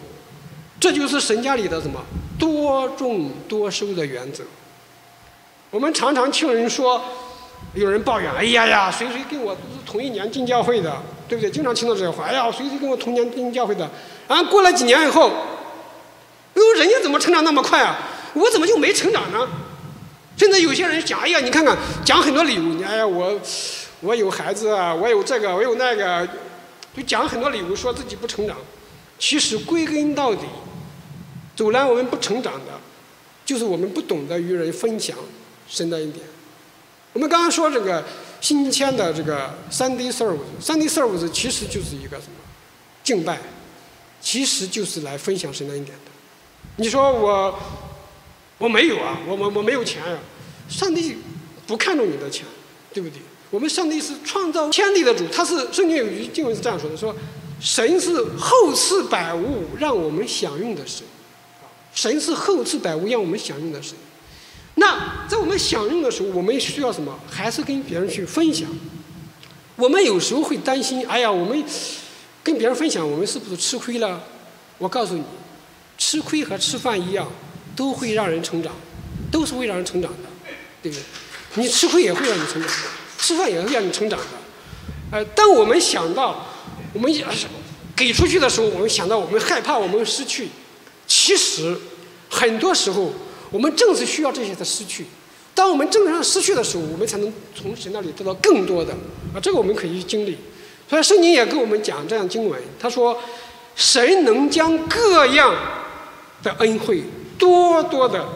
[0.79, 2.01] 这就是神家里的什么
[2.39, 4.45] 多种多收的原则。
[5.69, 7.03] 我们常常听人说，
[7.73, 13.89] 有人抱怨：“哎呀呀，谁谁跟我都是同一年进教会的，对不对？”经常听到这个话：“哎呀，谁谁跟我同年进教会的。”
[14.29, 15.29] 然后过了几年以后。
[16.63, 17.97] 都，人家怎么成长那么快啊？
[18.33, 19.47] 我怎么就没成长呢？
[20.35, 23.39] 甚至有些人讲，哎呀，你看看，讲很多理由，你哎呀，我
[24.01, 26.27] 我有孩子啊，我有这个，我有那个，
[26.95, 28.57] 就讲很多理由，说自己不成长。
[29.19, 30.41] 其实归根到底，
[31.55, 32.71] 阻拦我们不成长的，
[33.45, 35.15] 就是我们不懂得与人分享
[35.67, 36.25] 神的恩典。
[37.13, 38.03] 我们刚刚说这个
[38.41, 42.39] 新签的这个三 D service，Sunday service 其实就是一个什么
[43.03, 43.39] 敬拜，
[44.19, 46.12] 其实就是来分享神的恩典的。
[46.77, 47.59] 你说我
[48.57, 50.19] 我没有啊，我我我没有钱呀、啊。
[50.69, 51.17] 上帝
[51.67, 52.45] 不看重你的钱，
[52.93, 53.19] 对不对？
[53.51, 57.15] 我们上帝是创造天地的主，他是圣经有一句经文是这样说的：说
[57.59, 61.05] 神是厚赐百物让我们享用的神，
[61.93, 63.95] 神是厚赐百物让我们享用的神。
[64.75, 67.19] 那在我们享用的时候，我们需要什么？
[67.29, 68.67] 还是跟别人去分享。
[69.75, 71.63] 我们有时候会担心，哎呀，我们
[72.43, 74.23] 跟别人分享，我们是不是吃亏了？
[74.79, 75.23] 我告诉你。
[76.05, 77.25] 吃亏和吃饭一样，
[77.77, 78.73] 都会让人成长，
[79.31, 80.29] 都是会让人成长的，
[80.81, 81.03] 对不对？
[81.55, 82.69] 你吃亏也会让你成长，
[83.17, 84.25] 吃饭也会让你成长的。
[85.11, 86.45] 呃，当我们想到
[86.91, 87.09] 我们
[87.95, 90.49] 给出去的时候，我们想到我们害怕我们失去，
[91.07, 91.75] 其实
[92.29, 93.13] 很多时候
[93.49, 95.05] 我们正是需要这些的失去。
[95.55, 98.91] 当我们正常失去的时候，我们才能从神那里得到更多的。
[99.33, 100.37] 啊，这个我们可以去经历。
[100.89, 103.17] 所以圣经也跟我们讲这样经文，他说
[103.73, 105.55] ：“神能将各样。”
[106.43, 107.03] 的恩惠
[107.37, 108.27] 多多的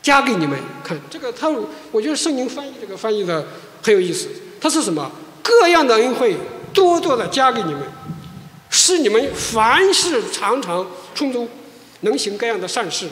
[0.00, 1.50] 加给你们，看这个他，
[1.90, 3.46] 我觉得圣经翻译这个翻译的
[3.82, 4.28] 很有意思。
[4.60, 5.10] 它是什么？
[5.42, 6.36] 各样的恩惠
[6.72, 7.82] 多多的加给你们，
[8.70, 11.48] 使你们凡事常常充足，
[12.00, 13.08] 能行各样的善事，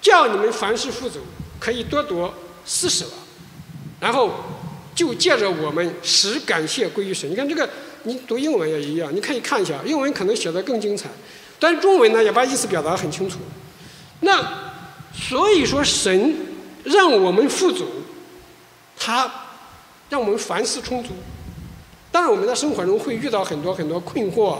[0.00, 1.18] 叫你们凡事富足，
[1.58, 2.32] 可以多多
[2.64, 3.04] 施舍。
[4.00, 4.30] 然后
[4.94, 7.28] 就借着我们使感谢归于神。
[7.30, 7.68] 你看这个，
[8.04, 11.08] 你读英文也一样，你可以看一下，英文可能写的更精彩，
[11.58, 13.38] 但中文呢也把意思表达很清楚。
[14.20, 14.72] 那
[15.12, 16.34] 所以说，神
[16.84, 17.86] 让我们富足，
[18.96, 19.30] 他
[20.08, 21.10] 让我们凡事充足。
[22.10, 24.58] 当然，我们在生活中会遇到很多很多困惑，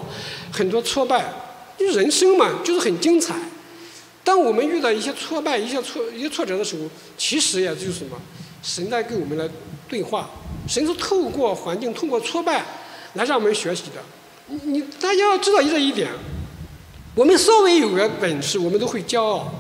[0.52, 1.32] 很多挫败。
[1.78, 3.34] 人生嘛，就是很精彩。
[4.22, 6.88] 当我们遇到一些挫败、一些挫、一些挫折的时候，
[7.18, 8.16] 其实也就是什么？
[8.62, 9.48] 神在跟我们来
[9.88, 10.30] 对话。
[10.66, 12.64] 神是透过环境、通过挫败
[13.14, 14.02] 来让我们学习的。
[14.46, 16.10] 你你大家要知道这一点，
[17.14, 19.52] 我们稍微有个本事，我们都会骄傲。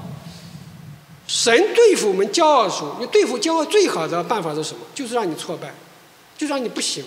[1.26, 4.80] 神对付我们骄傲的时候，你对付骄傲最好的办法是什么？
[4.94, 5.74] 就是让你挫败，
[6.36, 7.04] 就让你不行。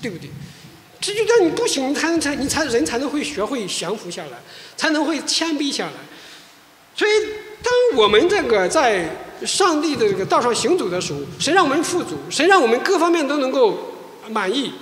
[0.00, 0.30] 对不对？
[1.00, 4.38] 这就叫你不行，你才能才你才人才能会学会降服下来，
[4.76, 5.92] 才能会谦卑下来。
[6.94, 7.10] 所以，
[7.60, 9.08] 当我们这个在
[9.44, 13.76] 上帝的这个道上行走的时候，谁让我们富足，谁让我们各方面都能够
[14.30, 14.72] 满意，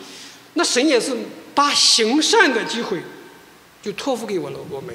[0.53, 1.16] 那神也是
[1.55, 3.03] 把行善的机会
[3.87, 4.95] 就托付给我了我们，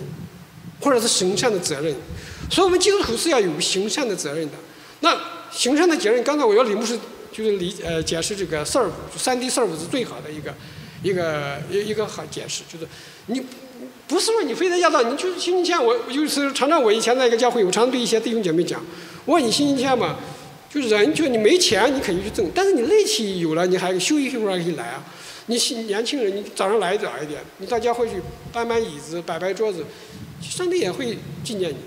[0.82, 1.96] 或者是行善的责任。
[2.52, 4.54] 所以，我们基督徒是要有行善的责任的。
[5.00, 5.18] 那
[5.50, 7.00] 行善的责任，刚才我要李牧师。
[7.34, 10.54] 就是理呃解释这个 serve 三 D serve 是最好的一个
[11.02, 12.86] 一个一一个好解释，就是
[13.28, 13.42] 你
[14.06, 18.84] 不是说你非得要到你就是星期天我就是常常我以前在一个教会，我常常对一些弟兄姐妹讲，
[19.24, 20.18] 我问你星期天嘛，
[20.70, 25.02] 就是人就你没钱你肯定去挣，但是你力气有了，你还休息一会儿可以来啊。
[25.48, 28.22] 你年轻人你早上来早一点，你到教会去
[28.52, 29.84] 搬搬椅子摆摆桌子，
[30.42, 31.78] 上帝也会纪念你，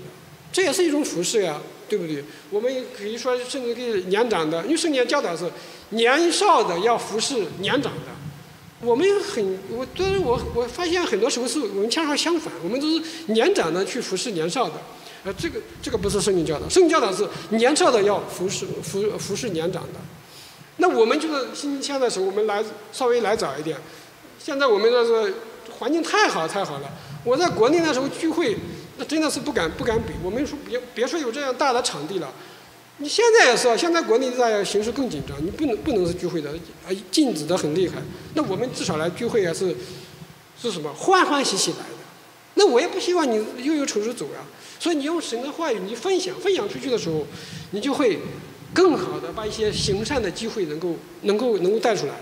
[0.51, 1.61] 这也是一种服侍呀。
[1.87, 2.23] 对不对？
[2.49, 5.47] 我们可以说，甚至给年长的，因为圣经教导是
[5.89, 8.11] 年少的要服侍年长的。
[8.81, 14.81] 我们很，我但是我我发现很多时候是我们恰好相反，我们都是年长的去服侍年少的。
[15.23, 19.99] 呃，这个这个不是圣经教导，圣经教导是年少的要服侍服服侍年长的。
[20.77, 23.77] 那我们就是星期天的时候，我们来稍微来早一点。
[24.39, 25.33] 现在我们这是
[25.79, 26.91] 环境太好太好了。
[27.23, 28.57] 我在国内那时候聚会。
[28.97, 30.13] 那真的是不敢不敢比。
[30.23, 32.31] 我们说别别说有这样大的场地了，
[32.99, 33.75] 你现在也是啊。
[33.75, 36.49] 现在国内在形势更紧张，你不能不能是聚会的，
[36.87, 37.95] 啊，禁止的很厉害。
[38.35, 39.75] 那我们至少来聚会也是
[40.57, 42.05] 是什么欢欢喜喜来的。
[42.53, 44.39] 那我也不希望你又有愁愁走呀。
[44.79, 47.27] 所以你用神的话语，你分享分享出去的时候，
[47.71, 48.17] 你就会
[48.75, 52.13] 更好的把一些行善的机会能够能够能够带出来。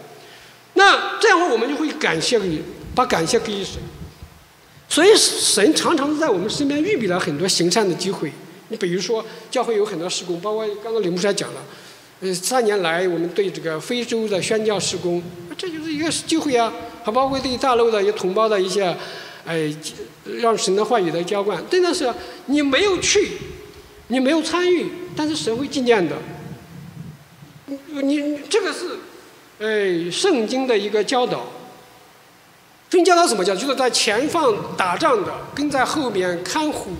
[0.76, 2.62] 那这样的话，我们就会感谢给
[2.94, 3.82] 把感谢给神。
[4.88, 8.32] 所以神常常在我们身边预备了很多行善的机会。
[8.70, 11.62] 你比如说，教会有很多事工，包括刚刚李牧师也讲了，
[12.22, 15.22] 呃，三年来我们对这个非洲的宣教事工，
[15.58, 16.72] 这就是一个机会啊。
[17.04, 18.96] 还包括对大陆的一些同胞的一些，
[19.46, 19.74] 哎，
[20.40, 22.12] 让神的话语的浇灌，真的是
[22.46, 23.34] 你没有去，
[24.08, 26.16] 你没有参与，但是神会纪念的。
[27.66, 29.00] 你这个是，
[29.60, 31.46] 哎，圣经的一个教导。
[32.90, 33.56] 圣经教导什么叫？
[33.56, 36.92] 就是在前方打仗的，跟在后面看护，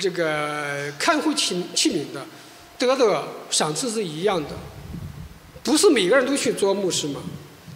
[0.00, 2.26] 这个看护器器皿的，
[2.78, 4.50] 得的赏赐是一样的。
[5.62, 7.20] 不是每个人都去做牧师嘛？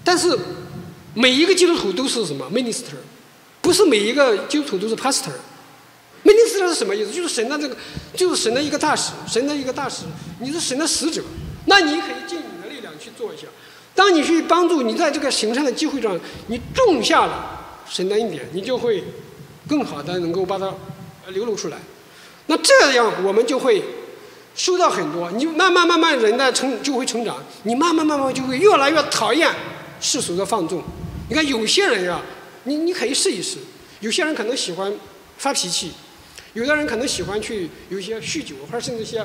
[0.03, 0.37] 但是
[1.15, 2.97] 每一个基督徒都是什么 minister？
[3.61, 5.31] 不是每一个基督徒都是 pastor。
[6.25, 7.13] minister 是什么意思？
[7.13, 7.77] 就是神的这个，
[8.15, 10.03] 就是神的一个大使，神的一个大使，
[10.41, 11.23] 你是神的使者，
[11.67, 13.45] 那你可以尽你的力量去做一下。
[13.95, 19.05] 当你去帮助你在这个行善的机会上，你种下了神的恩典，你就会
[19.69, 20.73] 更好的能够把它
[21.29, 21.77] 流露出来。
[22.47, 23.83] 那这样我们就会
[24.55, 29.51] 收到很多，你慢慢慢慢人的成就会成长，你慢慢慢慢就会越来越讨厌
[30.01, 30.83] 世俗的放纵。
[31.29, 32.23] 你看有些人呀，
[32.65, 33.59] 你你可以试一试，
[34.01, 34.93] 有些人可能喜欢
[35.37, 35.93] 发脾气，
[36.55, 39.25] 有的人可能喜欢去有一些酗酒，或者甚至一些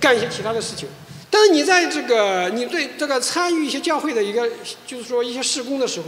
[0.00, 0.88] 干一些其他的事情。
[1.36, 4.48] 但是你在这个，你对这个参与一些教会的一个，
[4.86, 6.06] 就是说一些事工的时候，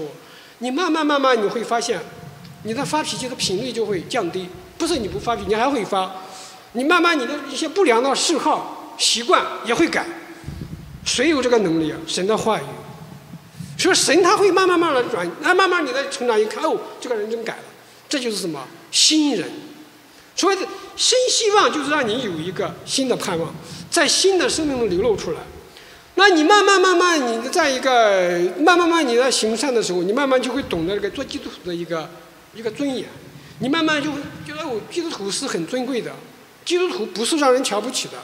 [0.60, 2.00] 你慢慢慢慢你会发现，
[2.62, 4.48] 你的发脾气的频率就会降低。
[4.78, 6.10] 不是你不发脾气，你还会发。
[6.72, 10.06] 你慢慢你的一些不良的嗜好习惯也会改。
[11.04, 11.98] 谁有这个能力啊？
[12.06, 12.64] 神的话语。
[13.76, 17.62] 所以神他会慢慢慢慢的转，那慢慢你的成长一看，哦，这个人真改了。
[18.08, 18.66] 这就是什么？
[18.90, 19.46] 新人。
[20.34, 20.62] 所谓的
[20.96, 23.52] 新希望，就是让你有一个新的盼望。
[23.98, 25.38] 在新的生命中流露出来，
[26.14, 32.08] 那你慢慢慢慢，你在一个慢慢慢你在行善的时候，你慢慢就会懂得这个做基督徒的一个
[32.54, 33.06] 一个尊严，
[33.58, 36.12] 你慢慢就会觉得我基督徒是很尊贵的，
[36.64, 38.14] 基督徒不是让人瞧不起的。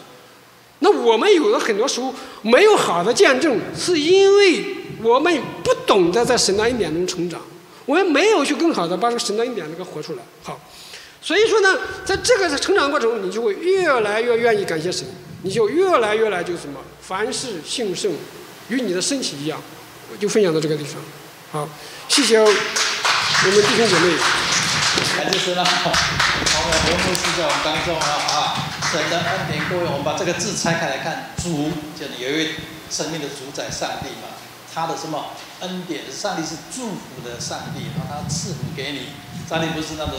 [0.78, 4.64] 那我们有的很多时候没有好的见证，是因为
[5.02, 7.40] 我们不懂得在神的恩典中成长，
[7.84, 10.22] 我们没有去更好的把这个神的恩典那个活出来。
[10.44, 10.60] 好，
[11.20, 15.04] 所以说呢，在这个成长过程中，你就会越来越愿意感谢神，
[15.44, 18.12] 你就越来越来就什么，凡事兴盛，
[18.70, 19.60] 与你的身体一样。
[20.10, 21.00] 我就分享到这个地方。
[21.52, 21.68] 好，
[22.08, 24.16] 谢谢我们弟兄姐妹。
[25.18, 25.60] 感谢神啊！
[25.84, 28.72] 好，我们活牧师在我们当中啊啊！
[28.90, 32.54] 神的恩典各位，我们把这个字拆开来看，主就是有一位
[32.88, 34.32] 生命的主宰上帝嘛，
[34.72, 36.04] 他的什么恩典？
[36.10, 39.08] 上帝是祝福的上帝，然后他赐福给你。
[39.48, 40.12] 上帝不是那个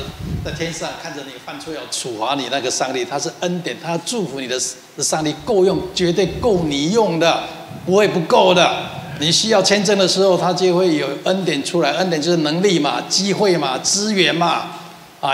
[0.44, 4.60] 在天上看着你犯错要处罚你那个上帝，他是恩典，他祝福你的
[5.00, 7.44] 上帝够用，绝对够你用的，
[7.86, 8.86] 不会不够的。
[9.20, 11.94] 你需要签证的时候，他就会有恩典出来。
[11.94, 14.72] 恩典就是能力嘛、机会嘛、资源嘛，
[15.22, 15.34] 啊，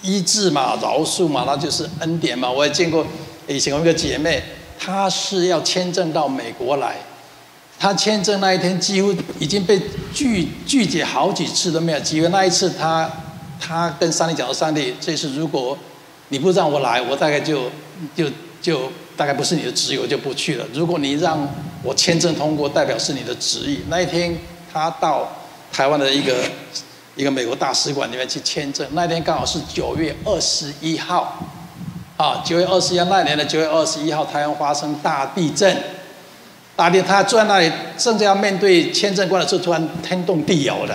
[0.00, 2.50] 医治嘛、饶恕嘛，那就是恩典嘛。
[2.50, 3.04] 我也见过
[3.48, 4.42] 以前有一个姐妹，
[4.78, 6.96] 她是要签证到美国来，
[7.78, 9.78] 她签证那一天几乎已经被
[10.14, 12.28] 拒拒绝好几次都没有机会。
[12.28, 13.10] 那一次她
[13.60, 15.76] 他跟上帝讲说：“上帝，这次如果
[16.28, 17.70] 你不让我来，我大概就
[18.14, 18.30] 就
[18.60, 20.64] 就。”大概不是你的旨意，我就不去了。
[20.74, 21.38] 如果你让
[21.82, 23.80] 我签证通过，代表是你的旨意。
[23.88, 24.36] 那一天，
[24.70, 25.26] 他到
[25.72, 26.34] 台湾的一个
[27.14, 28.86] 一个美国大使馆里面去签证。
[28.92, 31.48] 那一天刚好是九月二十一号，
[32.18, 35.74] 啊，九月二十一那年的九月二十一号，台湾发生大地震。
[36.76, 40.94] 大地，他坐在那里，正在要面对签证官的时候，突然天动地摇的，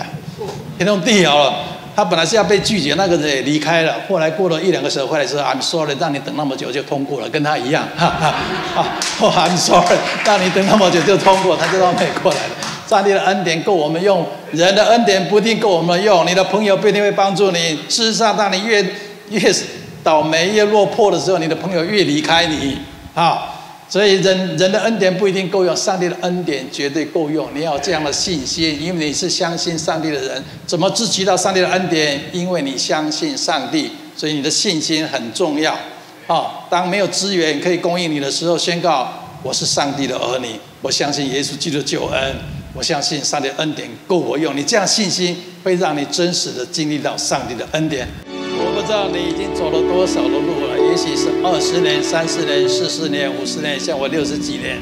[0.78, 1.52] 天动地摇了。
[1.94, 3.94] 他本来是要被拒绝，那个人也离开了。
[4.08, 7.86] 后来过了一两个时候，回来说：“I'm sorry，让你等那么久就通过了，跟他一样。
[7.96, 8.34] ”哈哈，
[8.74, 8.88] 啊
[9.20, 12.54] ，I'm sorry，让你等那么久就通过，他就到美国来了。
[12.88, 16.26] 上帝的恩典够我们用，人的恩典不一定够我们用。
[16.26, 17.78] 你的朋友不一定会帮助你。
[17.88, 18.82] 事实上，当你越
[19.28, 19.54] 越
[20.02, 22.78] 倒霉、越落魄的时候，你的朋友越离开你。
[23.14, 23.51] 啊。
[23.92, 27.46] 所以人人的恩典不一定够用，上帝的恩典绝对够用。
[27.54, 30.42] 你要有这样的信心，因为你是相信上帝的人。
[30.66, 32.18] 怎么支取到上帝的恩典？
[32.32, 35.78] 因为你相信上帝，所以你的信心很重要。
[36.26, 39.12] 啊，当没有资源可以供应你的时候，宣告
[39.42, 42.36] 我是上帝的儿女，我相信耶稣基督救恩，
[42.72, 44.56] 我相信上帝恩典够我用。
[44.56, 48.08] 你这样信心会让你真实的经历到上帝的恩典。
[48.24, 50.61] 我不知道你已经走了多少的路，
[50.92, 54.78] 也许是二十年、三十年、四十年、五十年，像我六十几年，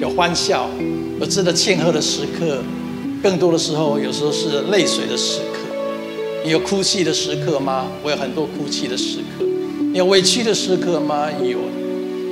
[0.00, 0.70] 有欢笑，
[1.18, 2.62] 有值得庆贺的时刻，
[3.20, 5.58] 更多的时候，有时候是泪水的时刻。
[6.44, 7.88] 你有哭泣的时刻吗？
[8.04, 9.44] 我有很多哭泣的时刻。
[9.92, 11.28] 你有委屈的时刻吗？
[11.42, 11.58] 有。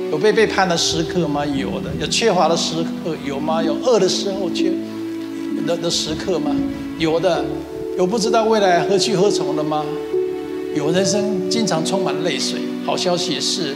[0.09, 1.45] 有被背叛的时刻吗？
[1.45, 1.91] 有的。
[1.99, 3.61] 有缺乏的时刻有吗？
[3.61, 4.71] 有饿的时候缺
[5.67, 6.55] 的的时刻吗？
[6.97, 7.43] 有的。
[7.97, 9.83] 有不知道未来何去何从的吗？
[10.73, 13.75] 有人生经常充满泪水，好消息是，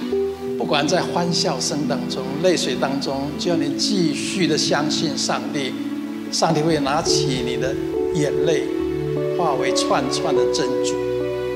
[0.57, 5.73] 不管在欢笑声当中、泪水当中，只要你继续的相信上帝，
[6.31, 7.75] 上帝会拿起你的
[8.15, 8.63] 眼泪，
[9.37, 10.93] 化为串串的珍珠，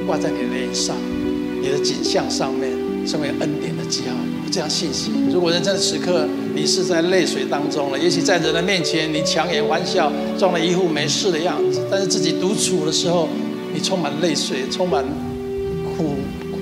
[0.06, 0.98] 挂在你的脸上、
[1.62, 2.70] 你的颈项上面，
[3.08, 4.18] 成为恩典的记号。
[4.52, 5.30] 这样信心。
[5.34, 13.30] 如果人生的时刻你是在泪水当中了，也许在人的面前你强颜欢笑，装了一副没事的样子，但是自己独处的时候，
[13.74, 15.06] 你充满泪水，充满。
[15.98, 16.16] 苦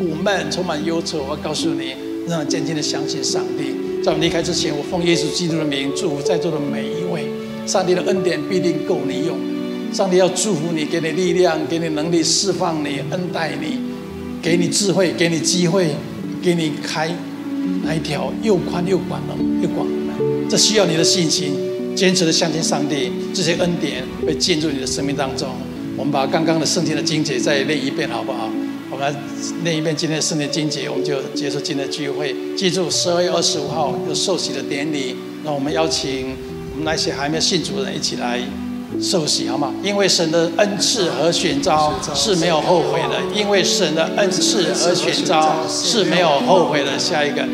[0.03, 1.23] 苦闷，充满忧愁。
[1.29, 1.95] 我告诉你，
[2.27, 4.03] 让我渐渐的相信上帝。
[4.03, 7.25] 在我离开之前，我奉耶稣基督的名祝福在座的每一位。
[7.65, 9.37] 上帝的恩典必定够你用。
[9.93, 13.77] 上帝要祝福你，给你力量，给你能力，释放你，恩待你，
[14.41, 15.87] 给你智慧，给你机会，
[16.41, 17.09] 给你开
[17.83, 19.87] 那一条又宽又广的又广。
[20.49, 21.53] 这需要你的信心，
[21.95, 25.47] 坚持的相信上帝，这些恩典会进入你的生命当中。
[25.95, 28.49] 我们把刚刚的圣经的经节再念一遍，好不好？
[29.03, 29.19] 我们来
[29.63, 32.33] 念一遍今天的圣经经节，我们就结束今天的聚会。
[32.55, 36.37] 记住，十二月二十五号有受洗的典礼，那我们邀请
[36.71, 38.39] 我们那些还没有信主的人一起来
[39.01, 39.73] 受洗，好吗？
[39.83, 46.97] 因为神的恩赐和选召是没有后悔的，因为神的恩赐和选召是没有后悔的。
[46.97, 47.45] 下一个，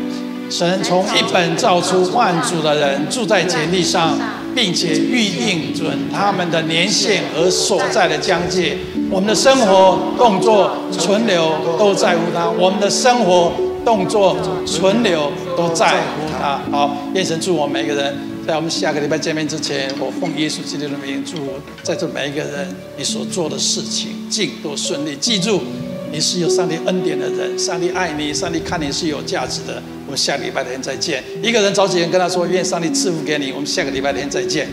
[0.48, 4.16] 神从一本造出万族的人，住在全地上，
[4.54, 8.76] 并且预定准他们的年限和所在的疆界。
[9.10, 12.48] 我们的生活、动作、存留都在乎他。
[12.48, 13.52] 我们的生活、
[13.84, 16.60] 动作、存留都在乎他。
[16.70, 21.38] 好，愿神祝我每一个人，在我们下个礼拜见面之前，我奉耶稣基督的名祝
[21.82, 25.16] 在座每一个人，你所做的事情尽都顺利。
[25.16, 25.60] 记住，
[26.12, 29.82] 你是有上帝恩典的人，上帝爱你，上帝看你是有价值的。
[30.10, 31.22] 我们下个礼拜天再见。
[31.40, 33.52] 一个人找几个人跟他说，愿上帝赐福给你。
[33.52, 34.66] 我们下个礼拜天再见。